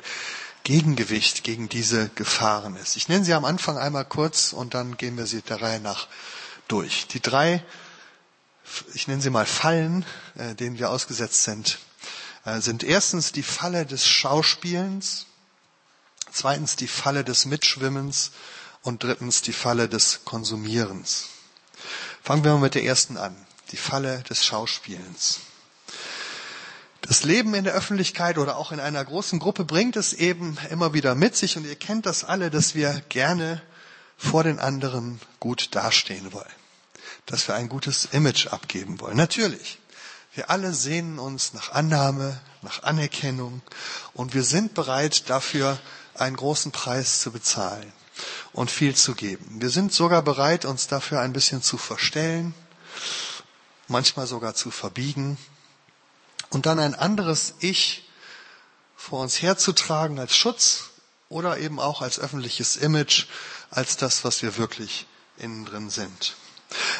Gegengewicht 0.64 1.44
gegen 1.44 1.68
diese 1.68 2.08
Gefahren 2.10 2.76
ist. 2.76 2.96
Ich 2.96 3.08
nenne 3.08 3.24
sie 3.24 3.32
am 3.32 3.44
Anfang 3.44 3.78
einmal 3.78 4.04
kurz 4.04 4.52
und 4.52 4.74
dann 4.74 4.96
gehen 4.96 5.16
wir 5.16 5.26
sie 5.26 5.40
der 5.40 5.62
Reihe 5.62 5.80
nach 5.80 6.08
durch. 6.66 7.06
Die 7.06 7.20
drei, 7.20 7.64
ich 8.92 9.08
nenne 9.08 9.22
sie 9.22 9.30
mal 9.30 9.46
Fallen, 9.46 10.04
äh, 10.36 10.54
denen 10.54 10.78
wir 10.78 10.90
ausgesetzt 10.90 11.44
sind, 11.44 11.78
äh, 12.44 12.60
sind 12.60 12.82
erstens 12.82 13.32
die 13.32 13.44
Falle 13.44 13.86
des 13.86 14.06
Schauspielens, 14.06 15.26
zweitens 16.30 16.76
die 16.76 16.88
Falle 16.88 17.24
des 17.24 17.46
Mitschwimmens 17.46 18.32
und 18.82 19.02
drittens 19.04 19.42
die 19.42 19.52
Falle 19.52 19.88
des 19.88 20.24
Konsumierens. 20.24 21.28
Fangen 22.22 22.44
wir 22.44 22.52
mal 22.52 22.60
mit 22.60 22.74
der 22.74 22.84
ersten 22.84 23.16
an 23.16 23.47
die 23.70 23.76
Falle 23.76 24.22
des 24.28 24.44
Schauspielens. 24.44 25.40
Das 27.02 27.22
Leben 27.22 27.54
in 27.54 27.64
der 27.64 27.74
Öffentlichkeit 27.74 28.38
oder 28.38 28.56
auch 28.56 28.72
in 28.72 28.80
einer 28.80 29.04
großen 29.04 29.38
Gruppe 29.38 29.64
bringt 29.64 29.96
es 29.96 30.12
eben 30.12 30.58
immer 30.70 30.92
wieder 30.92 31.14
mit 31.14 31.36
sich 31.36 31.56
und 31.56 31.64
ihr 31.64 31.76
kennt 31.76 32.06
das 32.06 32.24
alle, 32.24 32.50
dass 32.50 32.74
wir 32.74 33.02
gerne 33.08 33.62
vor 34.16 34.44
den 34.44 34.58
anderen 34.58 35.20
gut 35.40 35.74
dastehen 35.74 36.32
wollen. 36.32 36.44
Dass 37.24 37.46
wir 37.48 37.54
ein 37.54 37.68
gutes 37.68 38.06
Image 38.06 38.48
abgeben 38.48 39.00
wollen. 39.00 39.16
Natürlich. 39.16 39.78
Wir 40.34 40.50
alle 40.50 40.74
sehnen 40.74 41.18
uns 41.18 41.54
nach 41.54 41.72
Annahme, 41.72 42.38
nach 42.62 42.82
Anerkennung 42.82 43.62
und 44.12 44.34
wir 44.34 44.42
sind 44.42 44.74
bereit 44.74 45.30
dafür 45.30 45.78
einen 46.14 46.36
großen 46.36 46.72
Preis 46.72 47.20
zu 47.20 47.32
bezahlen 47.32 47.92
und 48.52 48.70
viel 48.70 48.94
zu 48.94 49.14
geben. 49.14 49.60
Wir 49.60 49.70
sind 49.70 49.92
sogar 49.92 50.22
bereit, 50.22 50.64
uns 50.64 50.88
dafür 50.88 51.20
ein 51.20 51.32
bisschen 51.32 51.62
zu 51.62 51.78
verstellen 51.78 52.54
manchmal 53.88 54.26
sogar 54.26 54.54
zu 54.54 54.70
verbiegen 54.70 55.38
und 56.50 56.66
dann 56.66 56.78
ein 56.78 56.94
anderes 56.94 57.54
Ich 57.60 58.08
vor 58.96 59.20
uns 59.20 59.42
herzutragen 59.42 60.18
als 60.18 60.36
Schutz 60.36 60.90
oder 61.28 61.58
eben 61.58 61.80
auch 61.80 62.02
als 62.02 62.18
öffentliches 62.18 62.76
Image, 62.76 63.26
als 63.70 63.96
das, 63.96 64.24
was 64.24 64.42
wir 64.42 64.56
wirklich 64.56 65.06
innen 65.36 65.64
drin 65.64 65.90
sind. 65.90 66.36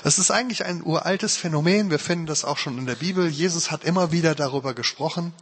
Es 0.05 0.19
ist 0.19 0.31
eigentlich 0.31 0.65
ein 0.65 0.83
uraltes 0.83 1.37
Phänomen. 1.37 1.91
Wir 1.91 1.99
finden 1.99 2.27
das 2.27 2.45
auch 2.45 2.57
schon 2.57 2.79
in 2.79 2.87
der 2.87 2.95
Bibel. 2.95 3.29
Jesus 3.29 3.71
hat 3.71 3.85
immer 3.85 4.13
wieder 4.13 4.35
darüber 4.35 4.73
gesprochen. 4.75 5.35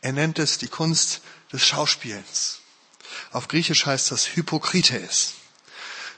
Er 0.00 0.12
nennt 0.12 0.38
es 0.38 0.58
die 0.58 0.68
Kunst 0.68 1.20
des 1.52 1.64
Schauspielens. 1.64 2.60
Auf 3.32 3.48
Griechisch 3.48 3.86
heißt 3.86 4.10
das 4.10 4.34
Hypokrites. 4.34 5.34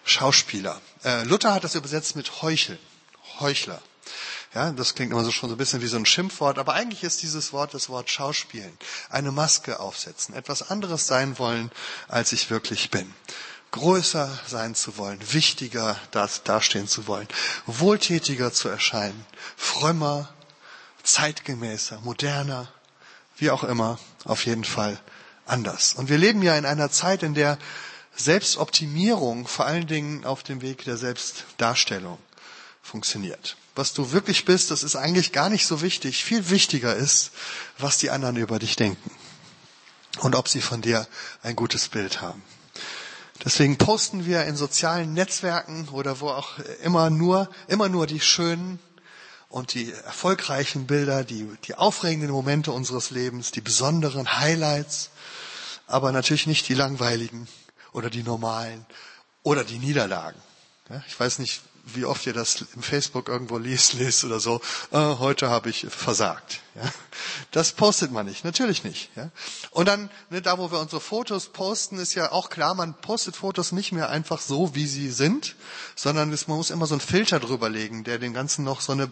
Schauspieler. 0.05 0.81
Äh, 1.05 1.25
Luther 1.25 1.55
hat 1.55 1.65
das 1.65 1.75
übersetzt 1.75 2.17
mit 2.17 2.43
Heucheln. 2.43 2.79
Heuchler. 3.41 3.83
Ja, 4.55 4.71
das 4.71 4.95
klingt 4.95 5.13
immer 5.13 5.25
so 5.25 5.31
schon 5.31 5.49
so 5.49 5.55
ein 5.55 5.59
bisschen 5.59 5.81
wie 5.81 5.87
so 5.87 5.97
ein 5.97 6.05
Schimpfwort, 6.05 6.59
aber 6.59 6.75
eigentlich 6.75 7.05
ist 7.05 7.23
dieses 7.23 7.55
Wort 7.55 7.73
das 7.73 7.89
Wort 7.89 8.11
Schauspielen. 8.11 8.77
Eine 9.09 9.33
Maske 9.33 9.81
aufsetzen, 9.81 10.35
etwas 10.35 10.71
anderes 10.71 11.07
sein 11.07 11.39
wollen, 11.39 11.71
als 12.09 12.33
ich 12.33 12.51
wirklich 12.51 12.91
bin. 12.91 13.15
Größer 13.71 14.31
sein 14.47 14.75
zu 14.75 14.99
wollen, 14.99 15.19
wichtiger 15.33 15.99
dastehen 16.11 16.87
zu 16.87 17.07
wollen, 17.07 17.27
wohltätiger 17.65 18.53
zu 18.53 18.69
erscheinen, 18.69 19.25
frömmer, 19.57 20.29
zeitgemäßer, 21.03 22.01
moderner, 22.03 22.71
wie 23.39 23.51
auch 23.51 23.65
immer, 23.65 23.99
auf 24.25 24.45
jeden 24.45 24.65
Fall 24.65 25.01
anders. 25.47 25.95
Und 25.95 26.11
wir 26.11 26.19
leben 26.19 26.43
ja 26.43 26.59
in 26.59 26.67
einer 26.67 26.91
Zeit, 26.91 27.23
in 27.23 27.33
der 27.33 27.57
Selbstoptimierung 28.15 29.47
vor 29.47 29.65
allen 29.65 29.87
Dingen 29.87 30.27
auf 30.27 30.43
dem 30.43 30.61
Weg 30.61 30.85
der 30.85 30.99
Selbstdarstellung 30.99 32.19
funktioniert 32.83 33.57
was 33.75 33.93
du 33.93 34.13
wirklich 34.13 34.45
bist, 34.45 34.71
das 34.71 34.83
ist 34.83 34.97
eigentlich 34.97 35.33
gar 35.33 35.49
nicht 35.49 35.67
so 35.67 35.81
wichtig. 35.81 36.25
Viel 36.25 36.51
wichtiger 36.51 36.95
ist, 36.95 37.31
was 37.79 37.99
die 37.99 38.11
anderen 38.11 38.37
über 38.37 38.59
dich 38.59 38.77
denken 38.77 39.11
und 40.21 40.35
ob 40.35 40.49
sie 40.49 40.61
von 40.61 40.83
dir 40.83 41.07
ein 41.43 41.57
gutes 41.57 41.89
Bild 41.89 42.21
haben. 42.21 42.43
Deswegen 43.45 43.77
posten 43.77 44.25
wir 44.27 44.45
in 44.45 44.57
sozialen 44.57 45.15
Netzwerken 45.15 45.89
oder 45.89 46.21
wo 46.21 46.29
auch 46.29 46.59
immer 46.83 47.11
nur, 47.11 47.51
immer 47.67 47.89
nur 47.89 48.07
die 48.07 48.21
schönen 48.21 48.79
und 49.49 49.75
die 49.75 49.91
erfolgreichen 49.91 50.87
Bilder, 50.87 51.25
die, 51.25 51.49
die 51.65 51.75
aufregenden 51.75 52.31
Momente 52.31 52.73
unseres 52.73 53.11
Lebens, 53.11 53.51
die 53.51 53.61
besonderen 53.61 54.39
Highlights, 54.39 55.11
aber 55.87 56.13
natürlich 56.13 56.47
nicht 56.47 56.69
die 56.69 56.75
langweiligen 56.75 57.49
oder 57.93 58.11
die 58.11 58.23
normalen 58.23 58.87
oder 59.43 59.65
die 59.65 59.79
Niederlagen. 59.79 60.41
Ich 61.09 61.19
weiß 61.19 61.39
nicht, 61.39 61.63
wie 61.85 62.05
oft 62.05 62.27
ihr 62.27 62.33
das 62.33 62.65
im 62.75 62.83
Facebook 62.83 63.29
irgendwo 63.29 63.59
liest, 63.59 63.93
lest 63.99 64.25
oder 64.25 64.41
so, 64.41 64.61
äh, 64.91 64.99
heute 64.99 65.51
habe 65.51 65.71
ich 65.71 65.87
versagt. 65.89 66.61
Ja? 66.75 66.83
Das 67.51 67.73
postet 67.73 68.13
man 68.13 68.27
nicht, 68.27 68.45
natürlich 68.45 68.85
nicht. 68.85 69.11
Ja? 69.17 69.31
Und 69.71 69.89
dann, 69.89 70.11
ne, 70.31 70.43
da 70.43 70.59
wo 70.59 70.71
wir 70.71 70.79
unsere 70.79 71.01
Fotos 71.01 71.49
posten, 71.49 71.99
ist 71.99 72.15
ja 72.15 72.33
auch 72.33 72.51
klar, 72.51 72.75
man 72.75 72.95
postet 72.95 73.37
Fotos 73.37 73.73
nicht 73.73 73.93
mehr 73.93 74.11
einfach 74.11 74.41
so, 74.41 74.75
wie 74.75 74.87
sie 74.87 75.11
sind, 75.11 75.57
sondern 75.97 76.33
es, 76.33 76.49
man 76.49 76.57
muss 76.57 76.71
immer 76.71 76.87
so 76.87 76.95
einen 76.95 77.01
Filter 77.01 77.41
drüber 77.41 77.69
legen, 77.69 78.05
der 78.05 78.19
dem 78.19 78.35
Ganzen 78.35 78.65
noch 78.65 78.81
so 78.81 78.93
eine 78.93 79.11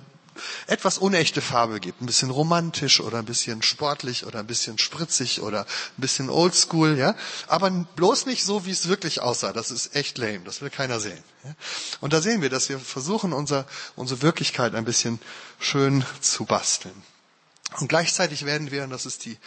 etwas 0.66 0.98
unechte 0.98 1.40
Farbe 1.40 1.80
gibt. 1.80 2.00
Ein 2.00 2.06
bisschen 2.06 2.30
romantisch 2.30 3.00
oder 3.00 3.18
ein 3.18 3.24
bisschen 3.24 3.62
sportlich 3.62 4.26
oder 4.26 4.38
ein 4.38 4.46
bisschen 4.46 4.78
spritzig 4.78 5.40
oder 5.42 5.60
ein 5.60 6.00
bisschen 6.00 6.30
oldschool, 6.30 6.98
ja. 6.98 7.14
Aber 7.46 7.70
bloß 7.70 8.26
nicht 8.26 8.44
so, 8.44 8.66
wie 8.66 8.70
es 8.70 8.88
wirklich 8.88 9.20
aussah. 9.20 9.52
Das 9.52 9.70
ist 9.70 9.94
echt 9.94 10.18
lame. 10.18 10.40
Das 10.44 10.60
will 10.60 10.70
keiner 10.70 11.00
sehen. 11.00 11.22
Ja? 11.44 11.54
Und 12.00 12.12
da 12.12 12.20
sehen 12.20 12.42
wir, 12.42 12.50
dass 12.50 12.68
wir 12.68 12.78
versuchen, 12.78 13.32
unser, 13.32 13.66
unsere 13.96 14.22
Wirklichkeit 14.22 14.74
ein 14.74 14.84
bisschen 14.84 15.20
schön 15.58 16.04
zu 16.20 16.44
basteln. 16.44 17.02
Und 17.78 17.88
gleichzeitig 17.88 18.44
werden 18.44 18.70
wir, 18.70 18.84
und 18.84 18.90
das 18.90 19.06
ist 19.06 19.24
die, 19.24 19.38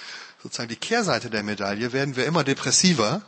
sozusagen 0.41 0.69
die 0.69 0.75
Kehrseite 0.75 1.29
der 1.29 1.43
Medaille, 1.43 1.91
werden 1.91 2.15
wir 2.15 2.25
immer 2.25 2.43
depressiver, 2.43 3.21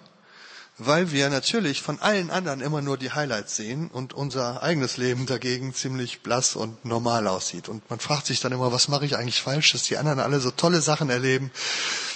weil 0.78 1.12
wir 1.12 1.30
natürlich 1.30 1.82
von 1.82 2.02
allen 2.02 2.30
anderen 2.30 2.60
immer 2.60 2.82
nur 2.82 2.98
die 2.98 3.12
Highlights 3.12 3.56
sehen 3.56 3.90
und 3.90 4.14
unser 4.14 4.62
eigenes 4.62 4.98
Leben 4.98 5.26
dagegen 5.26 5.74
ziemlich 5.74 6.22
blass 6.22 6.56
und 6.56 6.84
normal 6.84 7.28
aussieht. 7.28 7.70
Und 7.70 7.90
man 7.90 8.00
fragt 8.00 8.26
sich 8.26 8.42
dann 8.42 8.52
immer, 8.52 8.72
was 8.72 8.90
mache 8.90 9.06
ich 9.06 9.16
eigentlich 9.16 9.42
falsch, 9.42 9.72
dass 9.72 9.84
die 9.84 9.98
anderen 9.98 10.20
alle 10.20 10.40
so 10.40 10.52
tolle 10.52 10.82
Sachen 10.82 11.10
erleben. 11.10 11.52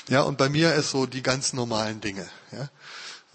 Ja, 0.09 0.21
und 0.23 0.37
bei 0.37 0.49
mir 0.49 0.73
ist 0.73 0.91
so 0.91 1.05
die 1.05 1.23
ganz 1.23 1.53
normalen 1.53 2.01
Dinge. 2.01 2.27
Ja. 2.51 2.69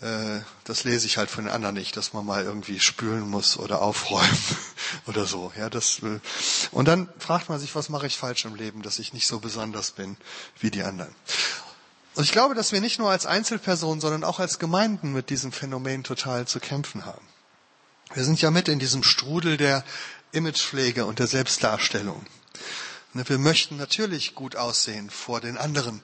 Äh, 0.02 0.42
das 0.64 0.84
lese 0.84 1.06
ich 1.06 1.16
halt 1.16 1.30
von 1.30 1.44
den 1.44 1.52
anderen 1.52 1.76
nicht, 1.76 1.96
dass 1.96 2.12
man 2.12 2.26
mal 2.26 2.44
irgendwie 2.44 2.80
spülen 2.80 3.28
muss 3.28 3.58
oder 3.58 3.80
aufräumen 3.80 4.38
oder 5.06 5.24
so. 5.24 5.52
Ja, 5.56 5.70
das, 5.70 6.00
und 6.70 6.87
dann 6.87 7.08
fragt 7.18 7.48
man 7.48 7.60
sich, 7.60 7.74
was 7.74 7.88
mache 7.88 8.06
ich 8.06 8.18
falsch 8.18 8.44
im 8.44 8.56
Leben, 8.56 8.82
dass 8.82 8.98
ich 8.98 9.14
nicht 9.14 9.26
so 9.26 9.40
besonders 9.40 9.92
bin 9.92 10.18
wie 10.60 10.70
die 10.70 10.82
anderen. 10.82 11.14
Und 12.14 12.24
ich 12.24 12.33
glaube, 12.33 12.55
dass 12.55 12.70
wir 12.70 12.81
nicht 12.81 12.98
nur 12.98 13.11
als 13.11 13.27
Einzelpersonen, 13.27 14.00
sondern 14.00 14.22
auch 14.22 14.38
als 14.38 14.59
Gemeinden 14.59 15.12
mit 15.12 15.31
diesem 15.31 15.50
Phänomen 15.50 16.05
total 16.05 16.46
zu 16.46 16.61
kämpfen 16.61 17.05
haben. 17.07 17.27
Wir 18.12 18.24
sind 18.24 18.40
ja 18.40 18.50
mit 18.53 18.68
in 18.68 18.79
diesem 18.79 19.03
Strudel 19.03 19.57
der 19.57 19.85
Imagepflege 20.31 21.07
und 21.07 21.18
der 21.18 21.27
Selbstdarstellung. 21.27 22.24
Ne, 23.14 23.29
wir 23.29 23.38
möchten 23.38 23.77
natürlich 23.77 24.35
gut 24.35 24.55
aussehen 24.55 25.11
vor 25.11 25.40
den 25.40 25.57
anderen, 25.57 26.03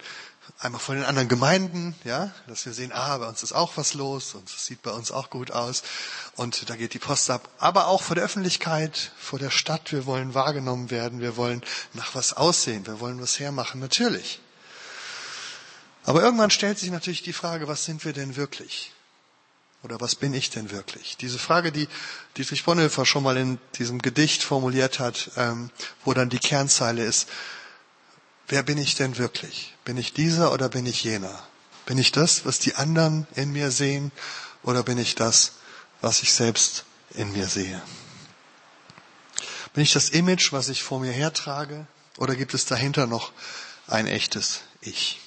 einmal 0.59 0.81
vor 0.81 0.97
den 0.97 1.05
anderen 1.05 1.29
Gemeinden, 1.29 1.95
ja, 2.03 2.33
dass 2.49 2.67
wir 2.67 2.73
sehen, 2.73 2.91
ah, 2.93 3.19
bei 3.19 3.29
uns 3.29 3.45
ist 3.45 3.53
auch 3.53 3.77
was 3.77 3.95
los 3.95 4.35
und 4.35 4.49
es 4.49 4.67
sieht 4.67 4.83
bei 4.83 4.91
uns 4.91 5.13
auch 5.13 5.31
gut 5.31 5.53
aus 5.53 5.85
und 6.35 6.69
da 6.69 6.75
geht 6.75 6.95
die 6.95 6.99
Post 6.99 7.31
ab. 7.31 7.49
Aber 7.59 7.87
auch 7.87 8.03
vor 8.03 8.17
der 8.17 8.25
Öffentlichkeit, 8.25 9.13
vor 9.17 9.39
der 9.39 9.51
Stadt, 9.51 9.93
wir 9.93 10.07
wollen 10.07 10.35
wahrgenommen 10.35 10.91
werden, 10.91 11.21
wir 11.21 11.37
wollen 11.37 11.63
nach 11.93 12.17
was 12.17 12.33
aussehen, 12.33 12.87
wir 12.87 12.99
wollen 12.99 13.21
was 13.21 13.39
hermachen, 13.39 13.81
natürlich. 13.81 14.41
Aber 16.05 16.23
irgendwann 16.23 16.51
stellt 16.51 16.79
sich 16.79 16.91
natürlich 16.91 17.23
die 17.23 17.33
Frage, 17.33 17.69
was 17.69 17.85
sind 17.85 18.05
wir 18.05 18.13
denn 18.13 18.37
wirklich? 18.37 18.93
Oder 19.83 20.01
was 20.01 20.15
bin 20.15 20.35
ich 20.35 20.51
denn 20.51 20.71
wirklich? 20.71 21.17
Diese 21.17 21.39
Frage, 21.39 21.73
die 21.73 21.89
Dietrich 22.37 22.65
Bonhoeffer 22.65 23.07
schon 23.07 23.23
mal 23.23 23.37
in 23.37 23.59
diesem 23.77 24.01
Gedicht 24.01 24.43
formuliert 24.43 24.99
hat, 24.99 25.31
ähm, 25.37 25.71
wo 26.05 26.13
dann 26.13 26.29
die 26.29 26.39
Kernzeile 26.39 27.05
ist, 27.05 27.29
wer 28.49 28.63
bin 28.63 28.77
ich 28.77 28.95
denn 28.95 29.17
wirklich? 29.17 29.75
Bin 29.85 29.97
ich 29.97 30.13
dieser 30.13 30.53
oder 30.53 30.69
bin 30.69 30.85
ich 30.85 31.03
jener? 31.03 31.47
Bin 31.87 31.97
ich 31.97 32.13
das, 32.13 32.45
was 32.45 32.59
die 32.59 32.75
anderen 32.75 33.27
in 33.35 33.53
mir 33.53 33.71
sehen, 33.71 34.13
oder 34.63 34.83
bin 34.83 34.99
ich 34.99 35.15
das, 35.15 35.53
was 36.03 36.23
ich 36.23 36.33
selbst 36.33 36.85
in 37.15 37.33
mir 37.33 37.47
sehe? 37.47 37.81
Bin 39.73 39.83
ich 39.83 39.93
das 39.93 40.11
Image, 40.11 40.53
was 40.53 40.69
ich 40.69 40.83
vor 40.83 41.01
mir 41.01 41.13
hertrage, 41.13 41.87
oder 42.19 42.37
gibt 42.37 42.53
es 42.53 42.67
dahinter 42.67 43.07
noch 43.07 43.33
ein 43.87 44.07
echtes 44.07 44.61
Ich? 44.83 45.20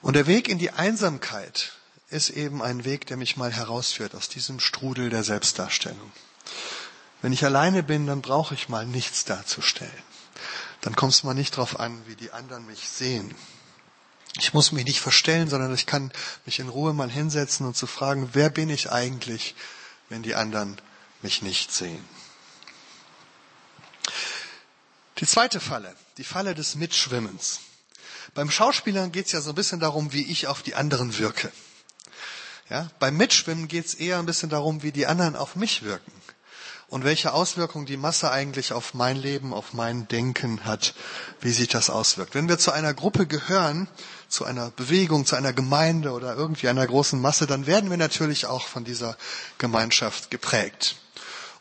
Und 0.00 0.14
der 0.14 0.26
Weg 0.26 0.48
in 0.48 0.58
die 0.58 0.70
Einsamkeit 0.70 1.72
ist 2.10 2.30
eben 2.30 2.62
ein 2.62 2.84
Weg, 2.84 3.06
der 3.06 3.16
mich 3.16 3.36
mal 3.36 3.52
herausführt 3.52 4.14
aus 4.14 4.28
diesem 4.28 4.60
Strudel 4.60 5.10
der 5.10 5.24
Selbstdarstellung. 5.24 6.12
Wenn 7.20 7.32
ich 7.32 7.44
alleine 7.44 7.82
bin, 7.82 8.06
dann 8.06 8.22
brauche 8.22 8.54
ich 8.54 8.68
mal 8.68 8.86
nichts 8.86 9.24
darzustellen. 9.24 9.90
Dann 10.80 10.94
kommt 10.94 11.12
es 11.12 11.24
mal 11.24 11.34
nicht 11.34 11.54
darauf 11.54 11.80
an, 11.80 12.00
wie 12.06 12.14
die 12.14 12.30
anderen 12.30 12.64
mich 12.66 12.88
sehen. 12.88 13.34
Ich 14.36 14.54
muss 14.54 14.70
mich 14.70 14.84
nicht 14.84 15.00
verstellen, 15.00 15.50
sondern 15.50 15.74
ich 15.74 15.86
kann 15.86 16.12
mich 16.46 16.60
in 16.60 16.68
Ruhe 16.68 16.92
mal 16.92 17.10
hinsetzen 17.10 17.66
und 17.66 17.76
zu 17.76 17.86
fragen, 17.86 18.30
wer 18.34 18.50
bin 18.50 18.70
ich 18.70 18.92
eigentlich, 18.92 19.56
wenn 20.08 20.22
die 20.22 20.36
anderen 20.36 20.80
mich 21.22 21.42
nicht 21.42 21.72
sehen. 21.72 22.04
Die 25.18 25.26
zweite 25.26 25.58
Falle, 25.58 25.96
die 26.18 26.24
Falle 26.24 26.54
des 26.54 26.76
Mitschwimmens. 26.76 27.60
Beim 28.38 28.52
Schauspielern 28.52 29.10
geht 29.10 29.26
es 29.26 29.32
ja 29.32 29.40
so 29.40 29.48
ein 29.50 29.56
bisschen 29.56 29.80
darum, 29.80 30.12
wie 30.12 30.22
ich 30.22 30.46
auf 30.46 30.62
die 30.62 30.76
anderen 30.76 31.18
wirke. 31.18 31.50
Ja, 32.70 32.88
beim 33.00 33.16
Mitschwimmen 33.16 33.66
geht 33.66 33.86
es 33.86 33.94
eher 33.94 34.20
ein 34.20 34.26
bisschen 34.26 34.48
darum, 34.48 34.84
wie 34.84 34.92
die 34.92 35.08
anderen 35.08 35.34
auf 35.34 35.56
mich 35.56 35.82
wirken 35.82 36.12
und 36.86 37.02
welche 37.02 37.32
Auswirkungen 37.32 37.84
die 37.84 37.96
Masse 37.96 38.30
eigentlich 38.30 38.72
auf 38.72 38.94
mein 38.94 39.16
Leben, 39.16 39.52
auf 39.52 39.72
mein 39.72 40.06
Denken 40.06 40.64
hat, 40.64 40.94
wie 41.40 41.50
sich 41.50 41.66
das 41.66 41.90
auswirkt. 41.90 42.36
Wenn 42.36 42.48
wir 42.48 42.60
zu 42.60 42.70
einer 42.70 42.94
Gruppe 42.94 43.26
gehören, 43.26 43.88
zu 44.28 44.44
einer 44.44 44.70
Bewegung, 44.70 45.26
zu 45.26 45.34
einer 45.34 45.52
Gemeinde 45.52 46.12
oder 46.12 46.36
irgendwie 46.36 46.68
einer 46.68 46.86
großen 46.86 47.20
Masse, 47.20 47.48
dann 47.48 47.66
werden 47.66 47.90
wir 47.90 47.96
natürlich 47.96 48.46
auch 48.46 48.68
von 48.68 48.84
dieser 48.84 49.16
Gemeinschaft 49.58 50.30
geprägt. 50.30 50.94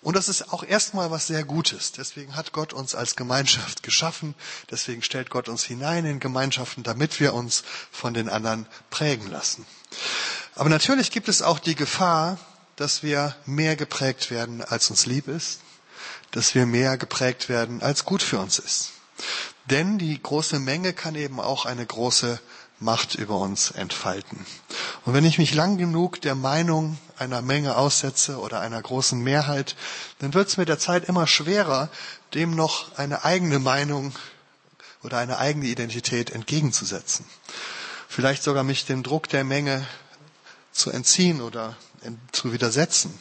Und 0.07 0.15
das 0.15 0.29
ist 0.29 0.53
auch 0.53 0.63
erstmal 0.63 1.11
was 1.11 1.27
sehr 1.27 1.43
Gutes. 1.43 1.91
Deswegen 1.91 2.37
hat 2.37 2.53
Gott 2.53 2.71
uns 2.71 2.95
als 2.95 3.17
Gemeinschaft 3.17 3.83
geschaffen. 3.83 4.35
Deswegen 4.71 5.03
stellt 5.03 5.29
Gott 5.29 5.49
uns 5.49 5.65
hinein 5.65 6.05
in 6.05 6.21
Gemeinschaften, 6.21 6.81
damit 6.81 7.19
wir 7.19 7.33
uns 7.33 7.65
von 7.91 8.13
den 8.13 8.29
anderen 8.29 8.67
prägen 8.89 9.29
lassen. 9.29 9.65
Aber 10.55 10.69
natürlich 10.69 11.11
gibt 11.11 11.27
es 11.27 11.41
auch 11.41 11.59
die 11.59 11.75
Gefahr, 11.75 12.39
dass 12.77 13.03
wir 13.03 13.35
mehr 13.45 13.75
geprägt 13.75 14.31
werden, 14.31 14.63
als 14.63 14.89
uns 14.89 15.05
lieb 15.05 15.27
ist, 15.27 15.59
dass 16.31 16.55
wir 16.55 16.65
mehr 16.65 16.97
geprägt 16.97 17.49
werden, 17.49 17.81
als 17.81 18.05
gut 18.05 18.23
für 18.23 18.39
uns 18.39 18.59
ist. 18.59 18.91
Denn 19.65 19.97
die 19.97 20.23
große 20.23 20.59
Menge 20.59 20.93
kann 20.93 21.15
eben 21.15 21.41
auch 21.41 21.65
eine 21.65 21.85
große 21.85 22.39
Macht 22.79 23.15
über 23.15 23.37
uns 23.37 23.71
entfalten. 23.71 24.45
Und 25.05 25.13
wenn 25.13 25.25
ich 25.25 25.39
mich 25.39 25.53
lang 25.55 25.77
genug 25.77 26.21
der 26.21 26.35
Meinung 26.35 26.97
einer 27.17 27.41
Menge 27.41 27.75
aussetze 27.75 28.37
oder 28.39 28.59
einer 28.61 28.81
großen 28.81 29.19
Mehrheit, 29.19 29.75
dann 30.19 30.33
wird 30.35 30.47
es 30.47 30.57
mit 30.57 30.69
der 30.69 30.77
Zeit 30.77 31.05
immer 31.09 31.25
schwerer, 31.25 31.89
dem 32.35 32.55
noch 32.55 32.95
eine 32.97 33.23
eigene 33.25 33.57
Meinung 33.59 34.13
oder 35.01 35.17
eine 35.17 35.37
eigene 35.39 35.65
Identität 35.65 36.29
entgegenzusetzen. 36.29 37.25
Vielleicht 38.07 38.43
sogar 38.43 38.63
mich 38.63 38.85
dem 38.85 39.03
Druck 39.03 39.27
der 39.29 39.43
Menge 39.43 39.85
zu 40.71 40.91
entziehen 40.91 41.41
oder 41.41 41.75
zu 42.31 42.53
widersetzen. 42.53 43.17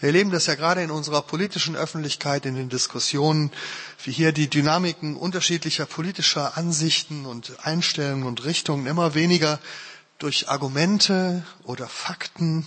Wir 0.00 0.08
erleben 0.08 0.30
das 0.30 0.46
ja 0.46 0.54
gerade 0.54 0.82
in 0.82 0.90
unserer 0.90 1.22
politischen 1.22 1.74
Öffentlichkeit, 1.76 2.46
in 2.46 2.54
den 2.54 2.68
Diskussionen, 2.68 3.50
wie 4.04 4.12
hier 4.12 4.32
die 4.32 4.48
Dynamiken 4.48 5.16
unterschiedlicher 5.16 5.86
politischer 5.86 6.56
Ansichten 6.56 7.26
und 7.26 7.64
Einstellungen 7.66 8.26
und 8.26 8.44
Richtungen 8.44 8.86
immer 8.86 9.14
weniger 9.14 9.58
durch 10.18 10.48
Argumente 10.48 11.44
oder 11.64 11.88
Fakten 11.88 12.66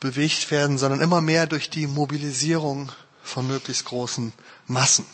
bewegt 0.00 0.50
werden, 0.50 0.78
sondern 0.78 1.00
immer 1.00 1.20
mehr 1.20 1.46
durch 1.46 1.70
die 1.70 1.86
Mobilisierung 1.86 2.90
von 3.22 3.46
möglichst 3.46 3.84
großen 3.84 4.32
Massen. 4.66 5.06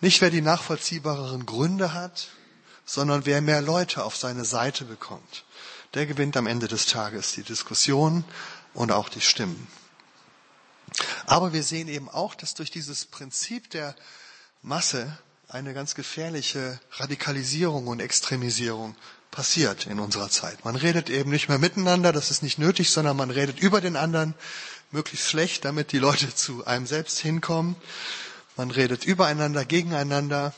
Nicht 0.00 0.20
wer 0.20 0.30
die 0.30 0.42
nachvollziehbareren 0.42 1.46
Gründe 1.46 1.92
hat, 1.92 2.28
sondern 2.84 3.26
wer 3.26 3.40
mehr 3.40 3.62
Leute 3.62 4.04
auf 4.04 4.16
seine 4.16 4.44
Seite 4.44 4.84
bekommt. 4.84 5.44
Der 5.94 6.06
gewinnt 6.06 6.36
am 6.36 6.46
Ende 6.46 6.68
des 6.68 6.86
Tages 6.86 7.32
die 7.32 7.42
Diskussion 7.42 8.24
und 8.78 8.92
auch 8.92 9.08
die 9.08 9.20
Stimmen. 9.20 9.66
Aber 11.26 11.52
wir 11.52 11.64
sehen 11.64 11.88
eben 11.88 12.08
auch, 12.08 12.36
dass 12.36 12.54
durch 12.54 12.70
dieses 12.70 13.06
Prinzip 13.06 13.70
der 13.70 13.96
Masse 14.62 15.18
eine 15.48 15.74
ganz 15.74 15.96
gefährliche 15.96 16.78
Radikalisierung 16.92 17.88
und 17.88 17.98
Extremisierung 17.98 18.94
passiert 19.32 19.86
in 19.86 19.98
unserer 19.98 20.30
Zeit. 20.30 20.64
Man 20.64 20.76
redet 20.76 21.10
eben 21.10 21.30
nicht 21.30 21.48
mehr 21.48 21.58
miteinander, 21.58 22.12
das 22.12 22.30
ist 22.30 22.44
nicht 22.44 22.58
nötig, 22.58 22.90
sondern 22.90 23.16
man 23.16 23.30
redet 23.30 23.58
über 23.58 23.80
den 23.80 23.96
anderen, 23.96 24.34
möglichst 24.92 25.28
schlecht, 25.28 25.64
damit 25.64 25.90
die 25.90 25.98
Leute 25.98 26.32
zu 26.32 26.64
einem 26.64 26.86
selbst 26.86 27.18
hinkommen. 27.18 27.74
Man 28.56 28.70
redet 28.70 29.04
übereinander, 29.04 29.64
gegeneinander. 29.64 30.54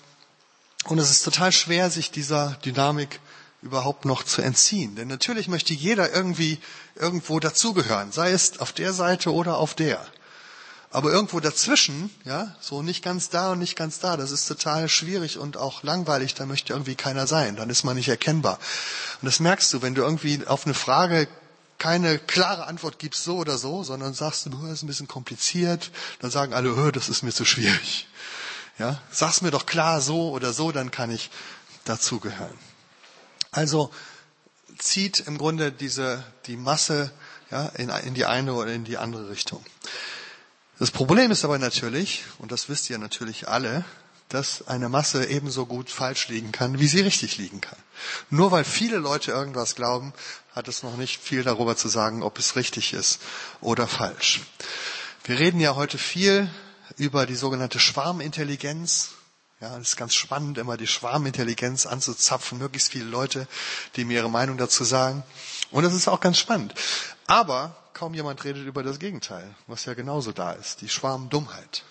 Und 0.85 0.99
es 0.99 1.11
ist 1.11 1.25
total 1.25 1.53
schwer, 1.53 1.91
sich 1.91 2.11
dieser 2.11 2.59
Dynamik 2.65 3.19
überhaupt 3.63 4.05
noch 4.05 4.23
zu 4.23 4.43
entziehen. 4.43 4.97
Denn 4.97 5.09
natürlich 5.09 5.49
möchte 5.49 5.75
jeder 5.75 6.13
irgendwie 6.15 6.59
irgendwo 6.95 7.41
dazugehören, 7.41 8.13
sei 8.13 8.33
es 8.33 8.59
auf 8.59 8.73
der 8.73 8.93
Seite 8.93 9.33
oder 9.33 9.59
auf 9.59 9.75
der. 9.75 10.05
Aber 10.93 11.13
irgendwo 11.13 11.39
dazwischen, 11.39 12.11
ja, 12.25 12.57
so 12.61 12.83
nicht 12.83 13.05
ganz 13.05 13.29
da 13.29 13.53
und 13.53 13.61
nicht 13.61 13.77
ganz 13.77 14.01
da, 14.01 14.17
das 14.17 14.33
ist 14.33 14.47
total 14.47 14.89
schwierig 14.89 15.39
und 15.39 15.57
auch 15.57 15.85
langweilig, 15.85 16.35
da 16.35 16.47
möchte 16.47 16.73
irgendwie 16.73 16.97
keiner 16.97 17.29
sein, 17.29 17.55
dann 17.55 17.71
ist 17.71 17.85
man 17.85 17.97
nicht 17.97 18.09
erkennbar. 18.09 18.59
Und 19.23 19.27
das 19.27 19.39
merkst 19.39 19.73
du, 19.73 19.83
wenn 19.83 19.95
du 19.95 20.03
irgendwie 20.03 20.45
auf 20.47 20.65
eine 20.65 20.75
Frage 20.75 21.29
keine 21.79 22.19
klare 22.19 22.67
Antwort 22.67 22.99
gibst, 22.99 23.25
so 23.25 23.37
oder 23.39 23.57
so, 23.57 23.85
sondern 23.85 24.15
sagst 24.15 24.47
du, 24.47 24.51
das 24.51 24.71
ist 24.71 24.83
ein 24.83 24.89
bisschen 24.89 25.09
kompliziert, 25.09 25.93
dann 26.21 26.31
sagen 26.31 26.55
alle, 26.55 26.75
oh, 26.75 26.91
das 26.91 27.09
ist 27.09 27.23
mir 27.23 27.33
zu 27.33 27.45
schwierig. 27.45 28.09
Ja, 28.79 29.01
sag's 29.11 29.43
mir 29.43 29.51
doch 29.51 29.67
klar 29.67 30.01
so 30.01 30.31
oder 30.31 30.53
so, 30.53 30.73
dann 30.73 30.91
kann 30.91 31.11
ich 31.11 31.31
dazugehören. 31.85 32.70
Also 33.51 33.91
zieht 34.79 35.21
im 35.21 35.39
Grunde 35.39 35.73
diese, 35.73 36.25
die 36.47 36.57
Masse 36.57 37.11
ja, 37.51 37.67
in, 37.77 37.89
in 37.89 38.15
die 38.15 38.25
eine 38.25 38.55
oder 38.55 38.73
in 38.73 38.85
die 38.85 38.97
andere 38.97 39.29
Richtung. 39.29 39.65
Das 40.79 40.91
Problem 40.91 41.31
ist 41.31 41.45
aber 41.45 41.59
natürlich, 41.59 42.25
und 42.39 42.53
das 42.53 42.69
wisst 42.69 42.89
ihr 42.89 42.99
natürlich 42.99 43.49
alle, 43.49 43.85
dass 44.31 44.69
eine 44.69 44.89
Masse 44.89 45.27
ebenso 45.27 45.67
gut 45.67 45.91
falsch 45.91 46.29
liegen 46.29 46.53
kann, 46.53 46.79
wie 46.79 46.87
sie 46.87 47.01
richtig 47.01 47.37
liegen 47.37 47.61
kann. 47.61 47.79
Nur 48.31 48.53
weil 48.53 48.65
viele 48.65 48.97
Leute 48.97 49.33
irgendwas 49.33 49.75
glauben, 49.75 50.15
hat 50.55 50.69
es 50.69 50.83
noch 50.83 50.97
nicht 50.97 51.21
viel 51.21 51.43
darüber 51.43 51.77
zu 51.77 51.89
sagen, 51.89 52.23
ob 52.23 52.39
es 52.39 52.57
richtig 52.57 52.93
ist 52.93 53.21
oder 53.61 53.89
falsch. 53.89 54.41
Wir 55.25 55.39
reden 55.39 55.61
ja 55.61 55.75
heute 55.75 55.99
viel 55.99 56.49
über 56.97 57.27
die 57.27 57.35
sogenannte 57.35 57.81
Schwarmintelligenz. 57.81 59.11
Ja, 59.61 59.77
es 59.77 59.91
ist 59.91 59.97
ganz 59.97 60.15
spannend, 60.15 60.57
immer 60.57 60.79
die 60.79 60.87
Schwarmintelligenz 60.87 61.85
anzuzapfen, 61.85 62.57
möglichst 62.57 62.93
viele 62.93 63.05
Leute, 63.05 63.47
die 63.95 64.07
mir 64.07 64.21
ihre 64.21 64.31
Meinung 64.31 64.57
dazu 64.57 64.85
sagen. 64.85 65.23
Und 65.71 65.83
das 65.83 65.93
ist 65.93 66.09
auch 66.09 66.21
ganz 66.21 66.39
spannend. 66.39 66.75
Aber 67.27 67.77
kaum 67.93 68.15
jemand 68.15 68.43
redet 68.45 68.67
über 68.67 68.83
das 68.83 68.99
Gegenteil, 68.99 69.55
was 69.67 69.85
ja 69.85 69.93
genauso 69.93 70.33
da 70.33 70.53
ist, 70.53 70.81
die 70.81 70.89
Schwarmdummheit. 70.89 71.85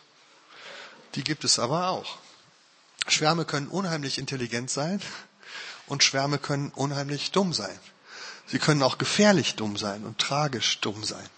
Die 1.13 1.23
gibt 1.23 1.43
es 1.43 1.60
aber 1.60 1.89
auch. 1.89 2.17
Schwärme 3.08 3.45
können 3.45 3.67
unheimlich 3.67 4.17
intelligent 4.17 4.71
sein 4.71 4.99
und 5.86 6.03
Schwärme 6.03 6.39
können 6.39 6.71
unheimlich 6.73 7.29
dumm 7.32 7.53
sein. 7.53 7.79
Sie 8.47 8.58
können 8.58 8.82
auch 8.82 8.97
gefährlich 8.97 9.55
dumm 9.55 9.77
sein 9.77 10.05
und 10.05 10.17
tragisch 10.17 10.79
dumm 10.82 11.03
sein. 11.03 11.29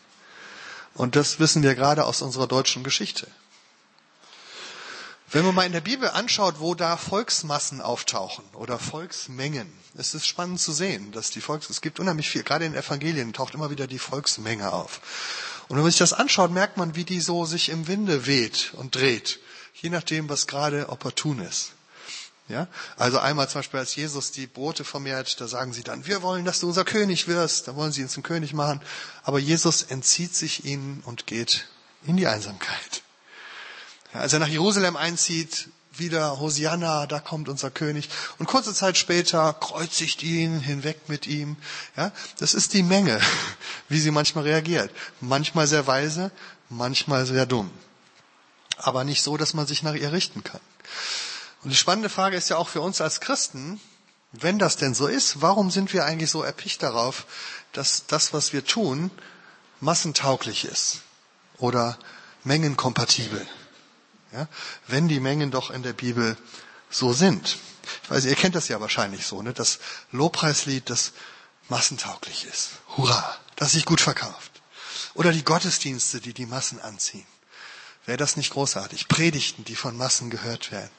Und 0.94 1.17
das 1.17 1.39
wissen 1.39 1.62
wir 1.62 1.76
gerade 1.76 2.06
aus 2.06 2.22
unserer 2.22 2.48
deutschen 2.48 2.86
Geschichte. 2.86 3.28
Wenn 5.34 5.46
man 5.46 5.56
mal 5.56 5.65
in 5.65 5.72
der 5.72 5.80
Bibel 5.80 6.10
anschaut, 6.10 6.60
wo 6.60 6.76
da 6.76 6.98
Volksmassen 6.98 7.80
auftauchen 7.80 8.44
oder 8.54 8.78
Volksmengen, 8.78 9.72
es 9.96 10.13
ist 10.13 10.26
spannend 10.26 10.60
zu 10.60 10.74
sehen, 10.74 11.13
dass 11.13 11.30
die 11.30 11.39
Volks, 11.39 11.70
es 11.70 11.80
gibt 11.80 12.02
unheimlich 12.02 12.30
viel, 12.30 12.44
gerade 12.44 12.65
in 12.65 12.76
Evangelien 12.76 13.32
taucht 13.32 13.54
immer 13.54 13.70
wieder 13.70 13.88
die 13.88 14.00
Volksmenge 14.00 14.74
auf. 14.74 15.00
Und 15.70 15.78
wenn 15.78 15.84
man 15.84 15.91
sich 15.91 16.00
das 16.00 16.12
anschaut, 16.12 16.52
merkt 16.52 16.76
man, 16.76 16.96
wie 16.96 17.06
die 17.06 17.22
so 17.22 17.46
sich 17.46 17.70
im 17.70 17.88
Winde 17.88 18.26
weht 18.26 18.74
und 18.74 18.94
dreht, 18.94 19.39
je 19.76 19.89
nachdem, 19.89 20.28
was 20.28 20.48
gerade 20.48 20.89
opportun 20.89 21.39
ist. 21.39 21.72
Ja? 22.50 22.67
Also 22.98 23.17
einmal 23.20 23.48
zum 23.48 23.60
Beispiel, 23.60 23.80
als 23.80 23.96
Jesus 23.96 24.32
die 24.32 24.48
Brote 24.48 24.84
vermehrt, 24.84 25.39
da 25.39 25.48
sagen 25.48 25.72
sie 25.72 25.84
dann, 25.84 26.06
wir 26.06 26.22
wollen, 26.22 26.44
dass 26.44 26.60
du 26.60 26.67
unser 26.67 26.84
König 26.84 27.30
wirst, 27.30 27.70
da 27.70 27.78
wollen 27.78 27.94
sie 27.94 28.02
ihn 28.02 28.10
zum 28.10 28.24
König 28.24 28.52
machen. 28.52 28.82
Aber 29.24 29.39
Jesus 29.39 29.84
entzieht 29.84 30.36
sich 30.36 30.65
ihnen 30.65 31.02
und 31.06 31.26
geht 31.26 31.70
in 32.06 32.17
die 32.17 32.28
Einsamkeit. 32.28 33.04
Als 34.13 34.34
er 34.34 34.39
nach 34.39 34.47
Jerusalem 34.47 34.97
einzieht, 34.97 35.69
wieder 35.93 36.39
Hosianna, 36.39 37.06
da 37.06 37.19
kommt 37.19 37.50
unser 37.50 37.69
König. 37.69 38.10
Und 38.39 38.45
kurze 38.45 38.74
Zeit 38.74 38.97
später 38.97 39.54
kreuzigt 39.54 40.24
ihn 40.24 40.60
hinweg 40.60 41.08
mit 41.08 41.28
ihm. 41.28 41.58
Ja, 41.97 42.12
das 42.39 42.54
ist 42.54 42.74
die 42.74 42.84
Menge, 42.84 43.19
wie 43.89 44.00
sie 44.00 44.12
manchmal 44.12 44.45
reagiert. 44.45 44.91
Manchmal 45.19 45.67
sehr 45.67 45.88
weise, 45.88 46.32
manchmal 46.69 47.26
sehr 47.26 47.45
dumm. 47.45 47.71
Aber 48.78 49.04
nicht 49.04 49.21
so, 49.21 49.38
dass 49.38 49.54
man 49.54 49.67
sich 49.67 49.84
nach 49.84 49.93
ihr 49.93 50.12
richten 50.12 50.43
kann. 50.43 50.62
Und 51.63 51.69
die 51.69 51.76
spannende 51.76 52.10
Frage 52.10 52.38
ist 52.38 52.50
ja 52.50 52.58
auch 52.58 52.69
für 52.69 52.82
uns 52.82 53.02
als 53.02 53.19
Christen, 53.19 53.80
wenn 54.32 54.60
das 54.60 54.78
denn 54.78 54.93
so 54.93 55.08
ist, 55.08 55.41
warum 55.41 55.71
sind 55.71 55.93
wir 55.93 56.06
eigentlich 56.06 56.32
so 56.32 56.41
erpicht 56.41 56.82
darauf, 56.84 57.26
dass 57.74 58.08
das, 58.08 58.34
was 58.34 58.54
wir 58.54 58.65
tun, 58.65 59.12
massentauglich 59.82 60.65
ist 60.65 61.02
oder 61.58 62.00
mengenkompatibel? 62.43 63.45
Ja? 64.32 64.48
Wenn 64.88 65.08
die 65.08 65.20
Mengen 65.20 65.52
doch 65.52 65.72
in 65.72 65.84
der 65.84 65.94
Bibel 65.94 66.38
so 66.89 67.13
sind. 67.13 67.58
Ich 68.04 68.12
weiß, 68.12 68.26
ihr 68.26 68.36
kennt 68.36 68.56
das 68.56 68.67
ja 68.67 68.80
wahrscheinlich 68.80 69.26
so, 69.26 69.41
ne? 69.41 69.54
das 69.54 69.80
Lobpreislied, 70.12 70.89
das 70.89 71.13
massentauglich 71.70 72.46
ist. 72.46 72.70
Hurra, 72.98 73.38
das 73.56 73.72
sich 73.72 73.86
gut 73.86 74.02
verkauft. 74.02 74.52
Oder 75.13 75.32
die 75.32 75.44
Gottesdienste, 75.44 76.22
die 76.22 76.34
die 76.34 76.46
Massen 76.46 76.80
anziehen. 76.80 77.26
Wäre 78.06 78.17
das 78.17 78.36
nicht 78.36 78.52
großartig? 78.52 79.08
Predigten, 79.08 79.63
die 79.63 79.76
von 79.76 79.96
Massen 79.96 80.30
gehört 80.30 80.72
werden. 80.72 80.89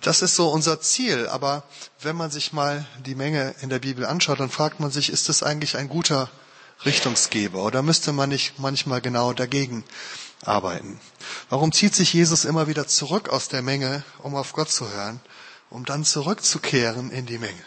Das 0.00 0.22
ist 0.22 0.34
so 0.34 0.50
unser 0.50 0.80
Ziel. 0.80 1.28
Aber 1.28 1.62
wenn 2.00 2.16
man 2.16 2.30
sich 2.30 2.52
mal 2.52 2.86
die 3.04 3.14
Menge 3.14 3.54
in 3.60 3.68
der 3.68 3.80
Bibel 3.80 4.06
anschaut, 4.06 4.40
dann 4.40 4.50
fragt 4.50 4.80
man 4.80 4.90
sich, 4.90 5.10
ist 5.10 5.28
das 5.28 5.42
eigentlich 5.42 5.76
ein 5.76 5.88
guter 5.88 6.30
Richtungsgeber? 6.86 7.62
Oder 7.62 7.82
müsste 7.82 8.12
man 8.12 8.30
nicht 8.30 8.58
manchmal 8.58 9.02
genau 9.02 9.34
dagegen 9.34 9.84
arbeiten. 10.42 11.00
Warum 11.48 11.72
zieht 11.72 11.94
sich 11.94 12.12
Jesus 12.12 12.44
immer 12.44 12.66
wieder 12.66 12.86
zurück 12.86 13.28
aus 13.28 13.48
der 13.48 13.62
Menge, 13.62 14.04
um 14.18 14.34
auf 14.34 14.52
Gott 14.52 14.70
zu 14.70 14.90
hören, 14.90 15.20
um 15.70 15.84
dann 15.84 16.04
zurückzukehren 16.04 17.10
in 17.10 17.26
die 17.26 17.38
Menge? 17.38 17.64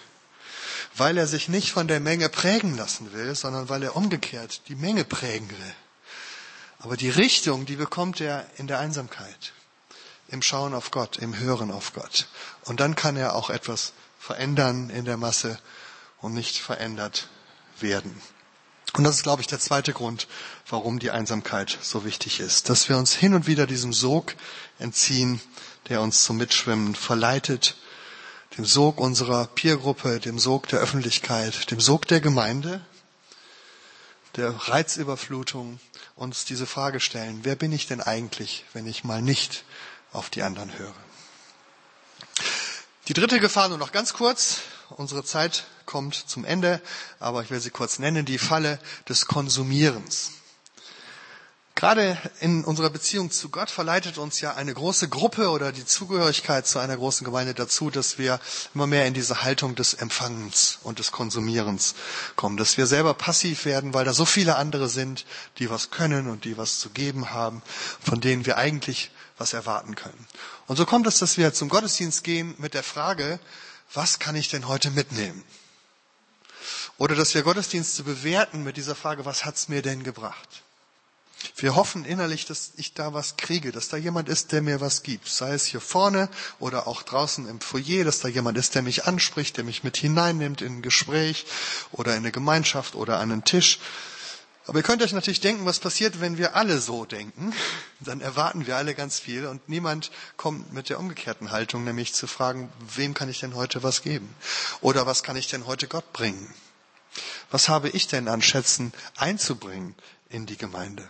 Weil 0.96 1.18
er 1.18 1.28
sich 1.28 1.50
nicht 1.50 1.72
von 1.72 1.88
der 1.88 2.00
Menge 2.00 2.30
prägen 2.30 2.78
lassen 2.78 3.12
will, 3.14 3.36
sondern 3.36 3.70
weil 3.70 3.84
er 3.84 3.96
umgekehrt 3.96 4.62
die 4.68 4.76
Menge 4.76 5.04
prägen 5.04 5.50
will. 5.50 5.76
Aber 6.80 6.98
die 6.98 7.10
Richtung, 7.10 7.66
die 7.66 7.76
bekommt 7.76 8.22
er 8.22 8.46
in 8.58 8.68
der 8.68 8.80
Einsamkeit, 8.80 9.54
im 10.28 10.42
Schauen 10.42 10.74
auf 10.74 10.92
Gott, 10.92 11.18
im 11.18 11.38
Hören 11.38 11.72
auf 11.72 11.94
Gott. 11.94 12.28
Und 12.66 12.80
dann 12.80 12.96
kann 12.96 13.18
er 13.18 13.36
auch 13.36 13.50
etwas 13.50 13.94
verändern 14.20 14.90
in 14.90 15.06
der 15.06 15.18
Masse 15.18 15.60
und 16.22 16.34
nicht 16.34 16.58
verändert 16.60 17.28
werden. 17.80 18.22
Und 18.98 19.04
das 19.04 19.18
ist, 19.18 19.24
glaube 19.24 19.42
ich, 19.42 19.48
der 19.48 19.60
zweite 19.60 19.92
Grund, 19.92 20.28
warum 20.70 21.00
die 21.00 21.12
Einsamkeit 21.12 21.78
so 21.82 22.06
wichtig 22.06 22.40
ist. 22.40 22.70
Dass 22.70 22.88
wir 22.88 22.98
uns 22.98 23.14
hin 23.14 23.34
und 23.34 23.46
wieder 23.46 23.68
diesem 23.68 23.92
Sog 23.92 24.36
entziehen, 24.80 25.42
der 25.90 26.02
uns 26.02 26.24
zum 26.24 26.38
Mitschwimmen 26.38 26.96
verleitet, 26.96 27.76
dem 28.58 28.66
Sog 28.66 29.00
unserer 29.02 29.48
Peergruppe, 29.48 30.20
dem 30.22 30.40
Sog 30.40 30.70
der 30.70 30.80
Öffentlichkeit, 30.80 31.72
dem 31.72 31.82
Sog 31.82 32.08
der 32.08 32.22
Gemeinde, 32.22 32.80
der 34.38 34.52
Reizüberflutung, 34.52 35.80
uns 36.16 36.46
diese 36.46 36.66
Frage 36.66 37.02
stellen, 37.02 37.42
wer 37.44 37.58
bin 37.58 37.74
ich 37.74 37.88
denn 37.88 38.00
eigentlich, 38.00 38.64
wenn 38.72 38.88
ich 38.88 39.04
mal 39.04 39.22
nicht 39.22 39.66
auf 40.14 40.30
die 40.30 40.42
anderen 40.42 40.78
höre? 40.78 40.96
Die 43.10 43.14
dritte 43.14 43.42
Gefahr 43.42 43.68
nur 43.68 43.78
noch 43.78 43.92
ganz 43.92 44.14
kurz. 44.14 44.60
Unsere 44.90 45.24
Zeit 45.24 45.66
kommt 45.86 46.16
zum 46.16 46.46
Ende, 46.46 46.82
aber 47.20 47.42
ich 47.44 47.50
will 47.50 47.60
sie 47.60 47.72
kurz 47.72 48.00
nennen, 48.00 48.26
die 48.26 48.38
Falle 48.38 48.80
des 49.10 49.26
Konsumierens. 49.26 50.32
Gerade 51.76 52.18
in 52.40 52.64
unserer 52.64 52.90
Beziehung 52.90 53.32
zu 53.32 53.50
Gott 53.50 53.70
verleitet 53.70 54.18
uns 54.18 54.40
ja 54.40 54.54
eine 54.54 54.74
große 54.74 55.10
Gruppe 55.10 55.50
oder 55.50 55.74
die 55.74 55.86
Zugehörigkeit 55.86 56.66
zu 56.66 56.80
einer 56.80 56.96
großen 56.96 57.26
Gemeinde 57.26 57.54
dazu, 57.54 57.90
dass 57.90 58.18
wir 58.18 58.40
immer 58.74 58.88
mehr 58.88 59.06
in 59.08 59.14
diese 59.14 59.44
Haltung 59.44 59.76
des 59.76 59.94
Empfangens 59.94 60.80
und 60.84 61.00
des 61.00 61.12
Konsumierens 61.12 61.96
kommen, 62.38 62.56
dass 62.56 62.78
wir 62.78 62.88
selber 62.88 63.14
passiv 63.14 63.66
werden, 63.66 63.94
weil 63.94 64.06
da 64.06 64.14
so 64.14 64.24
viele 64.24 64.56
andere 64.56 64.88
sind, 64.88 65.26
die 65.60 65.70
was 65.70 65.92
können 65.92 66.30
und 66.30 66.46
die 66.46 66.58
was 66.58 66.80
zu 66.80 66.92
geben 66.92 67.32
haben, 67.32 67.62
von 68.02 68.22
denen 68.22 68.46
wir 68.46 68.58
eigentlich 68.58 69.12
was 69.38 69.52
erwarten 69.52 69.96
können. 69.96 70.28
Und 70.68 70.78
so 70.78 70.86
kommt 70.86 71.08
es, 71.08 71.20
dass 71.20 71.38
wir 71.38 71.54
zum 71.54 71.68
Gottesdienst 71.68 72.24
gehen 72.24 72.56
mit 72.58 72.74
der 72.74 72.84
Frage, 72.84 73.38
was 73.94 74.20
kann 74.20 74.36
ich 74.36 74.50
denn 74.50 74.68
heute 74.68 74.92
mitnehmen? 74.92 75.44
Oder 76.98 77.16
dass 77.16 77.34
wir 77.36 77.44
Gottesdienste 77.44 78.04
bewerten 78.04 78.64
mit 78.64 78.78
dieser 78.78 78.96
Frage, 78.96 79.26
was 79.26 79.46
hat's 79.46 79.68
mir 79.68 79.82
denn 79.82 80.04
gebracht? 80.04 80.64
Wir 81.58 81.76
hoffen 81.76 82.06
innerlich, 82.06 82.46
dass 82.46 82.72
ich 82.78 82.94
da 82.94 83.14
was 83.14 83.38
kriege, 83.38 83.72
dass 83.72 83.90
da 83.90 83.98
jemand 83.98 84.30
ist, 84.30 84.52
der 84.52 84.62
mir 84.62 84.82
was 84.82 85.04
gibt. 85.04 85.28
Sei 85.28 85.54
es 85.54 85.66
hier 85.66 85.82
vorne 85.82 86.30
oder 86.60 86.88
auch 86.88 87.04
draußen 87.04 87.48
im 87.48 87.62
Foyer, 87.62 88.04
dass 88.04 88.20
da 88.20 88.28
jemand 88.28 88.58
ist, 88.58 88.76
der 88.76 88.82
mich 88.82 89.06
anspricht, 89.06 89.58
der 89.58 89.64
mich 89.64 89.84
mit 89.84 89.98
hineinnimmt 89.98 90.62
in 90.62 90.78
ein 90.78 90.82
Gespräch 90.82 91.46
oder 91.92 92.14
in 92.14 92.20
eine 92.20 92.32
Gemeinschaft 92.32 92.96
oder 92.96 93.20
an 93.20 93.32
einen 93.32 93.44
Tisch. 93.44 93.80
Aber 94.68 94.80
ihr 94.80 94.84
könnt 94.84 95.04
euch 95.04 95.14
natürlich 95.14 95.42
denken, 95.42 95.66
was 95.66 95.80
passiert, 95.80 96.22
wenn 96.22 96.38
wir 96.38 96.56
alle 96.56 96.80
so 96.80 97.06
denken. 97.06 97.54
Dann 98.00 98.20
erwarten 98.22 98.66
wir 98.66 98.78
alle 98.78 98.96
ganz 98.96 99.20
viel 99.20 99.46
und 99.46 99.70
niemand 99.70 100.12
kommt 100.38 100.74
mit 100.74 100.90
der 100.90 101.00
umgekehrten 101.00 101.52
Haltung, 101.52 101.84
nämlich 101.84 102.14
zu 102.14 102.26
fragen, 102.26 102.72
wem 102.96 103.14
kann 103.14 103.30
ich 103.30 103.40
denn 103.40 103.54
heute 103.56 103.84
was 103.84 104.02
geben? 104.02 104.34
Oder 104.82 105.06
was 105.06 105.22
kann 105.22 105.36
ich 105.36 105.48
denn 105.48 105.68
heute 105.68 105.88
Gott 105.88 106.12
bringen? 106.14 106.54
Was 107.52 107.70
habe 107.70 107.90
ich 107.90 108.08
denn 108.08 108.28
an 108.28 108.42
Schätzen 108.42 108.92
einzubringen 109.16 109.94
in 110.30 110.48
die 110.48 110.58
Gemeinde? 110.58 111.08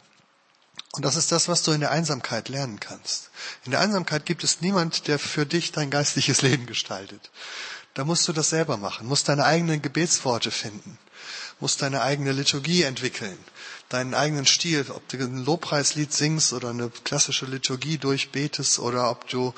Und 0.91 1.03
das 1.03 1.15
ist 1.15 1.31
das, 1.31 1.47
was 1.47 1.63
du 1.63 1.71
in 1.71 1.79
der 1.79 1.91
Einsamkeit 1.91 2.49
lernen 2.49 2.79
kannst. 2.79 3.29
In 3.63 3.71
der 3.71 3.79
Einsamkeit 3.79 4.25
gibt 4.25 4.43
es 4.43 4.61
niemand, 4.61 5.07
der 5.07 5.17
für 5.17 5.45
dich 5.45 5.71
dein 5.71 5.89
geistliches 5.89 6.41
Leben 6.41 6.65
gestaltet. 6.65 7.31
da 7.95 8.03
musst 8.03 8.27
du 8.27 8.33
das 8.33 8.49
selber 8.49 8.77
machen, 8.77 9.07
musst 9.07 9.29
deine 9.29 9.45
eigenen 9.45 9.81
Gebetsworte 9.81 10.51
finden, 10.51 10.99
musst 11.59 11.81
deine 11.81 12.01
eigene 12.01 12.31
Liturgie 12.31 12.83
entwickeln, 12.83 13.37
deinen 13.89 14.13
eigenen 14.13 14.45
Stil, 14.45 14.85
ob 14.89 15.07
du 15.09 15.17
ein 15.17 15.45
Lobpreislied 15.45 16.11
singst 16.11 16.53
oder 16.53 16.69
eine 16.69 16.89
klassische 16.89 17.45
Liturgie 17.45 17.97
durchbetest 17.97 18.79
oder 18.79 19.09
ob 19.09 19.27
du 19.29 19.53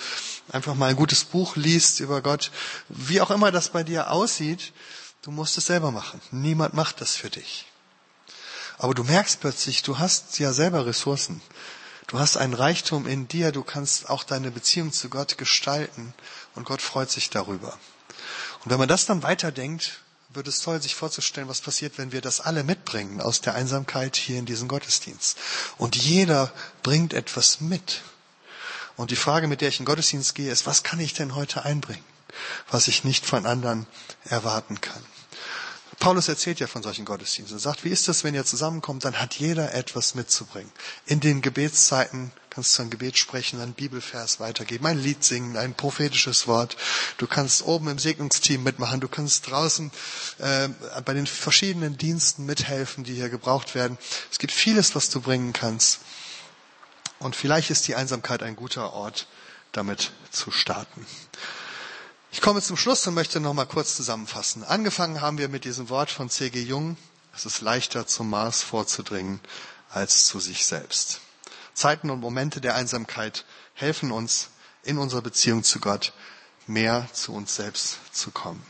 einfach 0.52 0.76
mal 0.76 0.90
ein 0.90 0.96
gutes 0.96 1.24
Buch 1.24 1.56
liest 1.56 2.00
über 2.00 2.22
Gott, 2.22 2.52
wie 2.90 3.22
auch 3.22 3.32
immer 3.32 3.52
das 3.52 3.70
bei 3.70 3.84
dir 3.84 4.12
aussieht, 4.12 4.74
du 5.22 5.32
musst 5.32 5.58
es 5.58 5.66
selber 5.66 5.92
machen. 5.92 6.22
Niemand 6.32 6.74
macht 6.74 7.02
das 7.02 7.16
für 7.16 7.30
dich. 7.30 7.66
Aber 8.78 8.94
du 8.94 9.04
merkst 9.04 9.40
plötzlich, 9.40 9.82
du 9.82 9.98
hast 9.98 10.38
ja 10.40 10.54
selber 10.54 10.86
Ressourcen. 10.86 11.42
Du 12.06 12.20
hast 12.20 12.38
einen 12.38 12.54
Reichtum 12.54 13.06
in 13.06 13.28
dir, 13.28 13.52
du 13.52 13.64
kannst 13.64 14.10
auch 14.10 14.24
deine 14.24 14.52
Beziehung 14.52 14.94
zu 14.94 15.10
Gott 15.10 15.38
gestalten 15.38 16.14
und 16.56 16.64
Gott 16.64 16.82
freut 16.82 17.12
sich 17.12 17.30
darüber. 17.30 17.78
Und 18.64 18.72
wenn 18.72 18.80
man 18.80 18.88
das 18.88 19.06
dann 19.06 19.24
weiterdenkt, 19.24 20.00
wird 20.30 20.48
es 20.48 20.60
toll, 20.60 20.82
sich 20.82 20.96
vorzustellen, 20.96 21.48
was 21.48 21.62
passiert, 21.62 21.98
wenn 21.98 22.12
wir 22.12 22.22
das 22.22 22.42
alle 22.42 22.64
mitbringen 22.64 23.22
aus 23.22 23.42
der 23.42 23.56
Einsamkeit 23.56 24.16
hier 24.16 24.38
in 24.40 24.46
diesen 24.46 24.68
Gottesdienst. 24.68 25.38
Und 25.78 25.96
jeder 25.96 26.52
bringt 26.84 27.14
etwas 27.14 27.62
mit. 27.62 28.02
Und 28.98 29.12
die 29.12 29.16
Frage, 29.16 29.48
mit 29.48 29.62
der 29.62 29.70
ich 29.70 29.80
in 29.80 29.84
den 29.84 29.90
Gottesdienst 29.90 30.36
gehe, 30.36 30.52
ist, 30.52 30.66
was 30.66 30.84
kann 30.84 31.00
ich 31.00 31.14
denn 31.14 31.36
heute 31.36 31.64
einbringen, 31.64 32.04
was 32.70 32.88
ich 32.88 33.04
nicht 33.04 33.26
von 33.26 33.46
anderen 33.46 33.88
erwarten 34.26 34.82
kann? 34.82 35.04
Paulus 36.00 36.28
erzählt 36.28 36.60
ja 36.60 36.68
von 36.68 36.84
solchen 36.84 37.06
Gottesdiensten. 37.06 37.58
Er 37.58 37.62
sagt, 37.62 37.84
wie 37.84 37.90
ist 37.90 38.08
das, 38.08 38.24
wenn 38.24 38.36
ihr 38.36 38.46
zusammenkommt, 38.46 39.06
dann 39.06 39.20
hat 39.20 39.36
jeder 39.36 39.74
etwas 39.74 40.14
mitzubringen. 40.14 40.72
In 41.06 41.20
den 41.20 41.42
Gebetszeiten 41.42 42.32
kannst 42.58 42.80
ein 42.80 42.90
Gebet 42.90 43.20
sprechen, 43.20 43.62
ein 43.62 43.74
Bibelvers 43.74 44.40
weitergeben, 44.40 44.88
ein 44.88 44.98
Lied 44.98 45.24
singen, 45.24 45.58
ein 45.58 45.76
prophetisches 45.76 46.48
Wort. 46.48 46.76
Du 47.20 47.28
kannst 47.28 47.62
oben 47.62 47.88
im 47.88 48.00
Segnungsteam 48.00 48.64
mitmachen, 48.64 49.00
du 49.00 49.08
kannst 49.08 49.46
draußen 49.48 49.92
äh, 50.40 50.68
bei 51.06 51.14
den 51.14 51.28
verschiedenen 51.28 52.00
Diensten 52.00 52.48
mithelfen, 52.48 53.04
die 53.04 53.14
hier 53.14 53.30
gebraucht 53.30 53.76
werden. 53.76 54.00
Es 54.32 54.40
gibt 54.40 54.52
vieles, 54.52 54.96
was 54.96 55.12
du 55.12 55.22
bringen 55.22 55.54
kannst. 55.54 56.00
Und 57.20 57.36
vielleicht 57.36 57.70
ist 57.70 57.88
die 57.88 57.94
Einsamkeit 57.94 58.42
ein 58.42 58.56
guter 58.56 58.92
Ort, 58.92 59.28
damit 59.72 60.10
zu 60.32 60.50
starten. 60.50 61.06
Ich 62.32 62.42
komme 62.42 62.64
zum 62.64 62.76
Schluss 62.76 63.06
und 63.06 63.14
möchte 63.14 63.40
noch 63.40 63.54
mal 63.54 63.66
kurz 63.68 63.96
zusammenfassen. 63.96 64.64
Angefangen 64.64 65.22
haben 65.22 65.38
wir 65.38 65.48
mit 65.48 65.64
diesem 65.64 65.90
Wort 65.90 66.10
von 66.10 66.28
C.G. 66.32 66.60
Jung. 66.64 66.98
Es 67.36 67.46
ist 67.46 67.62
leichter 67.62 68.08
zum 68.08 68.32
Mars 68.32 68.64
vorzudringen 68.64 69.42
als 69.92 70.26
zu 70.26 70.40
sich 70.40 70.66
selbst. 70.66 71.22
Zeiten 71.78 72.10
und 72.10 72.20
Momente 72.20 72.60
der 72.60 72.74
Einsamkeit 72.74 73.46
helfen 73.76 74.12
uns 74.12 74.50
in 74.82 74.98
unserer 74.98 75.22
Beziehung 75.22 75.64
zu 75.64 75.80
Gott 75.80 76.12
mehr 76.66 77.08
zu 77.14 77.34
uns 77.34 77.56
selbst 77.56 78.00
zu 78.12 78.32
kommen. 78.32 78.66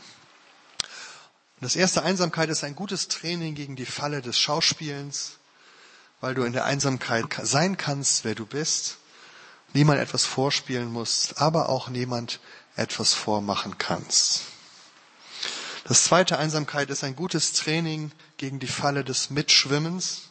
Das 1.62 1.74
erste 1.74 2.02
Einsamkeit 2.02 2.50
ist 2.50 2.64
ein 2.64 2.76
gutes 2.76 3.08
Training 3.08 3.54
gegen 3.54 3.76
die 3.76 3.86
Falle 3.86 4.20
des 4.20 4.38
Schauspielens, 4.38 5.38
weil 6.20 6.34
du 6.34 6.42
in 6.44 6.52
der 6.52 6.66
Einsamkeit 6.66 7.24
sein 7.42 7.78
kannst, 7.78 8.24
wer 8.24 8.34
du 8.34 8.44
bist, 8.44 8.98
niemand 9.72 10.00
etwas 10.00 10.26
vorspielen 10.26 10.92
musst, 10.92 11.40
aber 11.40 11.70
auch 11.70 11.88
niemand 11.88 12.40
etwas 12.76 13.14
vormachen 13.14 13.78
kannst. 13.78 14.42
Das 15.84 16.04
zweite 16.04 16.38
Einsamkeit 16.38 16.90
ist 16.90 17.04
ein 17.04 17.16
gutes 17.16 17.54
Training 17.54 18.12
gegen 18.36 18.58
die 18.60 18.66
Falle 18.66 19.02
des 19.02 19.30
Mitschwimmens. 19.30 20.27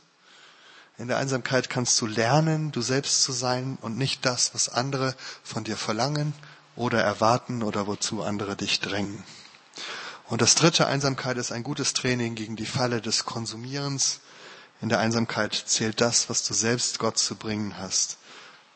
In 0.98 1.08
der 1.08 1.18
Einsamkeit 1.18 1.70
kannst 1.70 2.02
du 2.02 2.08
lernen, 2.08 2.72
du 2.72 2.82
selbst 2.82 3.22
zu 3.22 3.32
sein 3.32 3.78
und 3.82 3.98
nicht 3.98 4.26
das, 4.26 4.56
was 4.56 4.68
andere 4.68 5.16
von 5.44 5.64
dir 5.64 5.78
verlangen 5.78 6.34
oder 6.76 7.02
erwarten 7.04 7.62
oder 7.62 7.86
wozu 7.86 8.24
andere 8.24 8.56
dich 8.56 8.80
drängen. 8.80 9.24
Und 10.26 10.42
das 10.42 10.56
dritte 10.56 10.88
Einsamkeit 10.88 11.38
ist 11.38 11.52
ein 11.52 11.64
gutes 11.64 11.94
Training 11.94 12.34
gegen 12.34 12.56
die 12.56 12.66
Falle 12.66 13.00
des 13.00 13.26
Konsumierens. 13.26 14.22
In 14.82 14.90
der 14.90 15.00
Einsamkeit 15.00 15.54
zählt 15.54 16.02
das, 16.02 16.30
was 16.30 16.44
du 16.44 16.54
selbst 16.54 16.98
Gott 16.98 17.18
zu 17.20 17.36
bringen 17.36 17.78
hast 17.78 18.18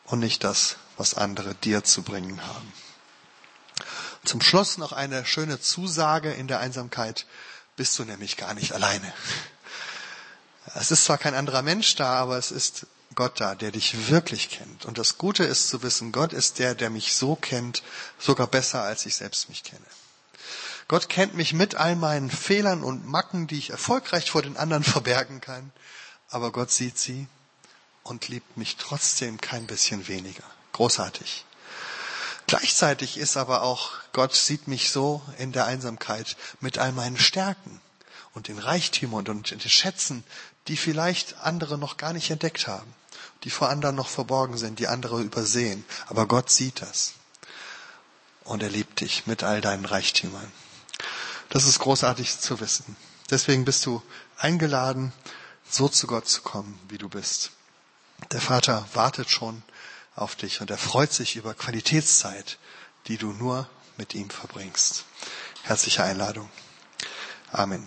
und 0.04 0.20
nicht 0.20 0.44
das, 0.44 0.76
was 0.96 1.14
andere 1.14 1.56
dir 1.56 1.82
zu 1.82 2.02
bringen 2.02 2.40
haben. 2.46 2.72
Zum 4.24 4.40
Schluss 4.40 4.78
noch 4.78 4.92
eine 4.92 5.26
schöne 5.26 5.60
Zusage 5.60 6.32
in 6.32 6.46
der 6.46 6.60
Einsamkeit. 6.60 7.26
Bist 7.74 7.98
du 7.98 8.04
nämlich 8.04 8.36
gar 8.36 8.54
nicht 8.54 8.72
alleine. 8.72 9.12
Es 10.74 10.90
ist 10.90 11.04
zwar 11.04 11.18
kein 11.18 11.34
anderer 11.34 11.62
Mensch 11.62 11.96
da, 11.96 12.14
aber 12.14 12.38
es 12.38 12.50
ist 12.50 12.86
Gott 13.14 13.40
da, 13.40 13.54
der 13.54 13.72
dich 13.72 14.08
wirklich 14.08 14.50
kennt. 14.50 14.84
Und 14.84 14.98
das 14.98 15.18
Gute 15.18 15.44
ist 15.44 15.68
zu 15.68 15.82
wissen, 15.82 16.12
Gott 16.12 16.32
ist 16.32 16.58
der, 16.58 16.74
der 16.74 16.90
mich 16.90 17.14
so 17.14 17.36
kennt, 17.36 17.82
sogar 18.18 18.46
besser, 18.46 18.82
als 18.82 19.06
ich 19.06 19.16
selbst 19.16 19.48
mich 19.48 19.64
kenne. 19.64 19.84
Gott 20.88 21.08
kennt 21.08 21.34
mich 21.34 21.52
mit 21.52 21.74
all 21.74 21.96
meinen 21.96 22.30
Fehlern 22.30 22.82
und 22.82 23.06
Macken, 23.06 23.46
die 23.46 23.58
ich 23.58 23.70
erfolgreich 23.70 24.30
vor 24.30 24.42
den 24.42 24.56
anderen 24.56 24.84
verbergen 24.84 25.40
kann. 25.40 25.72
Aber 26.28 26.52
Gott 26.52 26.70
sieht 26.70 26.98
sie 26.98 27.26
und 28.02 28.28
liebt 28.28 28.56
mich 28.56 28.76
trotzdem 28.76 29.40
kein 29.40 29.66
bisschen 29.66 30.08
weniger. 30.08 30.44
Großartig. 30.72 31.44
Gleichzeitig 32.46 33.18
ist 33.18 33.36
aber 33.36 33.62
auch, 33.62 33.92
Gott 34.12 34.34
sieht 34.34 34.68
mich 34.68 34.90
so 34.90 35.22
in 35.38 35.52
der 35.52 35.66
Einsamkeit 35.66 36.36
mit 36.60 36.78
all 36.78 36.92
meinen 36.92 37.18
Stärken 37.18 37.80
und 38.34 38.48
den 38.48 38.58
Reichtümern 38.58 39.26
und 39.28 39.50
den 39.50 39.60
Schätzen, 39.60 40.24
die 40.68 40.76
vielleicht 40.76 41.38
andere 41.40 41.78
noch 41.78 41.96
gar 41.96 42.12
nicht 42.12 42.30
entdeckt 42.30 42.66
haben, 42.66 42.92
die 43.44 43.50
vor 43.50 43.68
anderen 43.68 43.96
noch 43.96 44.08
verborgen 44.08 44.56
sind, 44.56 44.78
die 44.78 44.88
andere 44.88 45.20
übersehen. 45.20 45.84
Aber 46.06 46.26
Gott 46.26 46.50
sieht 46.50 46.82
das. 46.82 47.14
Und 48.44 48.62
er 48.62 48.70
liebt 48.70 49.00
dich 49.00 49.26
mit 49.26 49.42
all 49.42 49.60
deinen 49.60 49.84
Reichtümern. 49.84 50.50
Das 51.48 51.64
ist 51.64 51.80
großartig 51.80 52.38
zu 52.38 52.60
wissen. 52.60 52.96
Deswegen 53.30 53.64
bist 53.64 53.86
du 53.86 54.02
eingeladen, 54.36 55.12
so 55.68 55.88
zu 55.88 56.06
Gott 56.06 56.28
zu 56.28 56.42
kommen, 56.42 56.78
wie 56.88 56.98
du 56.98 57.08
bist. 57.08 57.50
Der 58.30 58.40
Vater 58.40 58.86
wartet 58.92 59.30
schon 59.30 59.62
auf 60.14 60.36
dich 60.36 60.60
und 60.60 60.70
er 60.70 60.78
freut 60.78 61.12
sich 61.12 61.36
über 61.36 61.54
Qualitätszeit, 61.54 62.58
die 63.06 63.16
du 63.16 63.32
nur 63.32 63.68
mit 63.96 64.14
ihm 64.14 64.30
verbringst. 64.30 65.04
Herzliche 65.62 66.04
Einladung. 66.04 66.50
Amen. 67.50 67.86